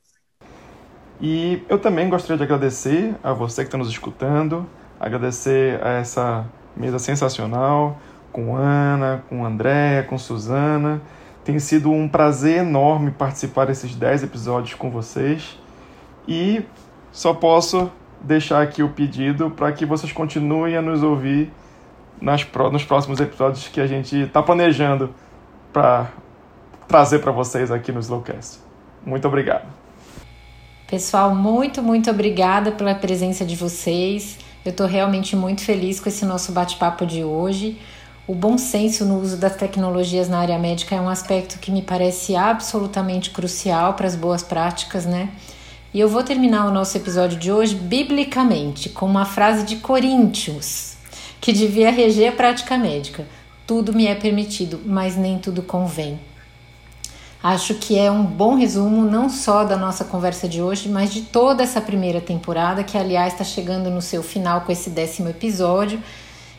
E 1.21 1.63
eu 1.69 1.79
também 1.79 2.11
gostaria 2.11 2.37
de 2.37 2.43
agradecer 2.43 3.15
a 3.23 3.33
você 3.33 3.63
que 3.63 3.69
está 3.69 3.79
nos 3.79 3.89
escutando, 3.89 4.69
agradecer 4.99 5.81
a 5.87 5.91
essa 5.93 6.45
mesa 6.77 6.99
sensacional 6.99 7.97
com 8.33 8.57
Ana, 8.57 9.23
com 9.29 9.47
Andréia, 9.47 10.03
com 10.03 10.19
Suzana. 10.19 11.01
Tem 11.45 11.57
sido 11.61 11.93
um 11.93 12.09
prazer 12.09 12.59
enorme 12.59 13.13
participar 13.13 13.67
desses 13.67 13.95
10 13.95 14.25
episódios 14.25 14.75
com 14.75 14.91
vocês. 14.91 15.57
E 16.27 16.65
só 17.13 17.33
posso 17.33 17.89
deixar 18.21 18.61
aqui 18.61 18.83
o 18.83 18.89
pedido 18.89 19.49
para 19.49 19.71
que 19.71 19.87
vocês 19.87 20.11
continuem 20.11 20.77
a 20.77 20.83
nos 20.83 21.05
ouvir 21.05 21.53
nas, 22.21 22.45
nos 22.73 22.85
próximos 22.85 23.21
episódios 23.21 23.69
que 23.69 23.81
a 23.81 23.87
gente 23.87 24.23
está 24.23 24.43
planejando 24.43 25.15
para 25.73 26.11
trazer 26.89 27.21
para 27.21 27.33
vocês 27.33 27.71
aqui 27.71 27.93
no 27.93 28.01
Slowcast. 28.01 28.59
Muito 29.05 29.27
obrigado. 29.27 29.67
Pessoal, 30.87 31.35
muito, 31.35 31.83
muito 31.83 32.11
obrigada 32.11 32.73
pela 32.73 32.95
presença 32.95 33.45
de 33.45 33.57
vocês. 33.57 34.39
Eu 34.65 34.71
estou 34.71 34.87
realmente 34.87 35.35
muito 35.35 35.63
feliz 35.63 35.99
com 35.99 36.09
esse 36.09 36.25
nosso 36.25 36.53
bate-papo 36.53 37.05
de 37.05 37.25
hoje. 37.25 37.79
O 38.27 38.35
bom 38.35 38.57
senso 38.57 39.05
no 39.05 39.21
uso 39.21 39.37
das 39.37 39.57
tecnologias 39.57 40.29
na 40.29 40.39
área 40.39 40.59
médica 40.59 40.95
é 40.95 41.01
um 41.01 41.09
aspecto 41.09 41.59
que 41.59 41.71
me 41.71 41.83
parece 41.83 42.35
absolutamente 42.35 43.31
crucial 43.31 43.95
para 43.95 44.07
as 44.07 44.17
boas 44.17 44.43
práticas, 44.43 45.05
né? 45.05 45.29
E 45.93 46.01
eu 46.01 46.09
vou 46.09 46.23
terminar 46.23 46.67
o 46.67 46.73
nosso 46.73 46.97
episódio 46.97 47.39
de 47.39 47.53
hoje 47.53 47.75
biblicamente, 47.75 48.89
com 48.89 49.07
uma 49.07 49.25
frase 49.27 49.65
de 49.65 49.77
Coríntios, 49.77 50.97
que 51.41 51.53
devia 51.53 51.91
reger 51.91 52.33
a 52.33 52.37
prática 52.37 52.79
médica. 52.79 53.27
Tudo 53.67 53.93
me 53.93 54.07
é 54.07 54.15
permitido, 54.15 54.81
mas 54.85 55.17
nem 55.17 55.39
tudo 55.39 55.63
convém. 55.63 56.19
Acho 57.45 57.75
que 57.75 57.99
é 57.99 58.11
um 58.11 58.25
bom 58.25 58.55
resumo 58.55 59.05
não 59.05 59.29
só 59.29 59.65
da 59.65 59.77
nossa 59.77 60.03
conversa 60.03 60.49
de 60.49 60.63
hoje, 60.63 60.89
mas 60.89 61.13
de 61.13 61.21
toda 61.21 61.63
essa 61.63 61.79
primeira 61.79 62.19
temporada, 62.19 62.83
que 62.83 62.97
aliás 62.97 63.35
está 63.35 63.45
chegando 63.45 63.91
no 63.91 64.01
seu 64.01 64.23
final 64.23 64.63
com 64.63 64.73
esse 64.73 64.89
décimo 64.89 65.29
episódio. 65.29 66.03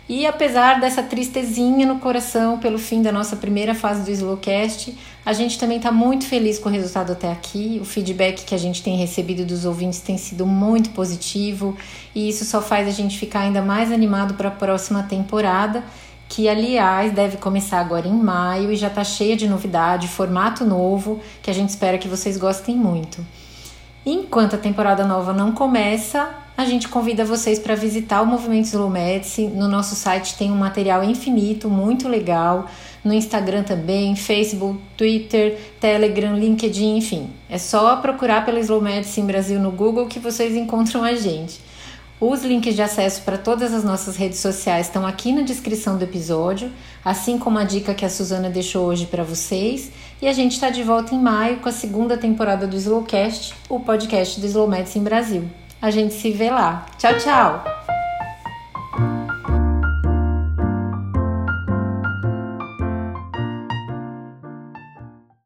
E 0.07 0.27
apesar 0.27 0.79
dessa 0.79 1.01
tristezinha 1.01 1.87
no 1.87 1.97
coração 1.97 2.59
pelo 2.59 2.77
fim 2.77 3.01
da 3.01 3.11
nossa 3.11 3.35
primeira 3.35 3.73
fase 3.73 4.03
do 4.03 4.11
Slowcast, 4.11 4.95
a 5.25 5.33
gente 5.33 5.57
também 5.57 5.77
está 5.77 5.91
muito 5.91 6.27
feliz 6.27 6.59
com 6.59 6.69
o 6.69 6.71
resultado 6.71 7.13
até 7.13 7.31
aqui. 7.31 7.79
O 7.81 7.85
feedback 7.85 8.45
que 8.45 8.53
a 8.53 8.59
gente 8.59 8.83
tem 8.83 8.95
recebido 8.95 9.43
dos 9.43 9.65
ouvintes 9.65 10.01
tem 10.01 10.19
sido 10.19 10.45
muito 10.45 10.91
positivo 10.91 11.75
e 12.13 12.29
isso 12.29 12.45
só 12.45 12.61
faz 12.61 12.87
a 12.87 12.91
gente 12.91 13.17
ficar 13.17 13.39
ainda 13.39 13.63
mais 13.63 13.91
animado 13.91 14.35
para 14.35 14.49
a 14.49 14.51
próxima 14.51 15.01
temporada 15.01 15.83
que 16.27 16.49
aliás 16.49 17.13
deve 17.13 17.37
começar 17.37 17.79
agora 17.79 18.07
em 18.07 18.13
maio 18.13 18.71
e 18.71 18.75
já 18.75 18.87
está 18.87 19.03
cheia 19.03 19.35
de 19.35 19.47
novidade, 19.47 20.07
formato 20.07 20.65
novo, 20.65 21.19
que 21.41 21.49
a 21.49 21.53
gente 21.53 21.69
espera 21.69 21.97
que 21.97 22.07
vocês 22.07 22.37
gostem 22.37 22.75
muito. 22.75 23.25
Enquanto 24.05 24.55
a 24.55 24.59
temporada 24.59 25.05
nova 25.05 25.33
não 25.33 25.51
começa, 25.51 26.29
a 26.57 26.63
gente 26.63 26.87
convida 26.87 27.25
vocês 27.25 27.59
para 27.59 27.75
visitar 27.75 28.21
o 28.21 28.25
Movimento 28.25 28.65
Slow 28.65 28.89
Medicine. 28.89 29.55
No 29.55 29.67
nosso 29.67 29.93
site 29.95 30.37
tem 30.37 30.51
um 30.51 30.55
material 30.55 31.03
infinito, 31.03 31.69
muito 31.69 32.07
legal. 32.07 32.67
No 33.03 33.13
Instagram 33.13 33.63
também, 33.63 34.15
Facebook, 34.15 34.79
Twitter, 34.95 35.59
Telegram, 35.79 36.35
LinkedIn, 36.35 36.97
enfim. 36.97 37.29
É 37.49 37.57
só 37.57 37.97
procurar 37.97 38.45
pela 38.45 38.59
Slow 38.59 38.81
Medicine 38.81 39.27
Brasil 39.27 39.59
no 39.59 39.71
Google 39.71 40.07
que 40.07 40.19
vocês 40.19 40.55
encontram 40.55 41.03
a 41.03 41.13
gente. 41.13 41.59
Os 42.19 42.43
links 42.43 42.75
de 42.75 42.81
acesso 42.81 43.21
para 43.23 43.37
todas 43.37 43.73
as 43.73 43.83
nossas 43.83 44.15
redes 44.15 44.39
sociais 44.39 44.87
estão 44.87 45.05
aqui 45.05 45.33
na 45.33 45.41
descrição 45.41 45.97
do 45.97 46.03
episódio, 46.03 46.71
assim 47.03 47.37
como 47.37 47.59
a 47.59 47.63
dica 47.63 47.93
que 47.93 48.05
a 48.05 48.09
Suzana 48.09 48.49
deixou 48.49 48.85
hoje 48.85 49.05
para 49.05 49.23
vocês. 49.23 49.91
E 50.21 50.27
a 50.27 50.33
gente 50.33 50.53
está 50.53 50.69
de 50.69 50.81
volta 50.81 51.13
em 51.13 51.19
maio 51.19 51.57
com 51.57 51.67
a 51.67 51.73
segunda 51.73 52.17
temporada 52.17 52.65
do 52.65 52.77
Slowcast, 52.77 53.53
o 53.67 53.81
podcast 53.81 54.39
do 54.39 54.45
Slow 54.45 54.67
Medicine 54.67 55.03
Brasil. 55.03 55.43
A 55.81 55.91
gente 55.91 56.13
se 56.13 56.31
vê 56.31 56.49
lá. 56.49 56.85
Tchau, 56.97 57.17
tchau! 57.17 57.94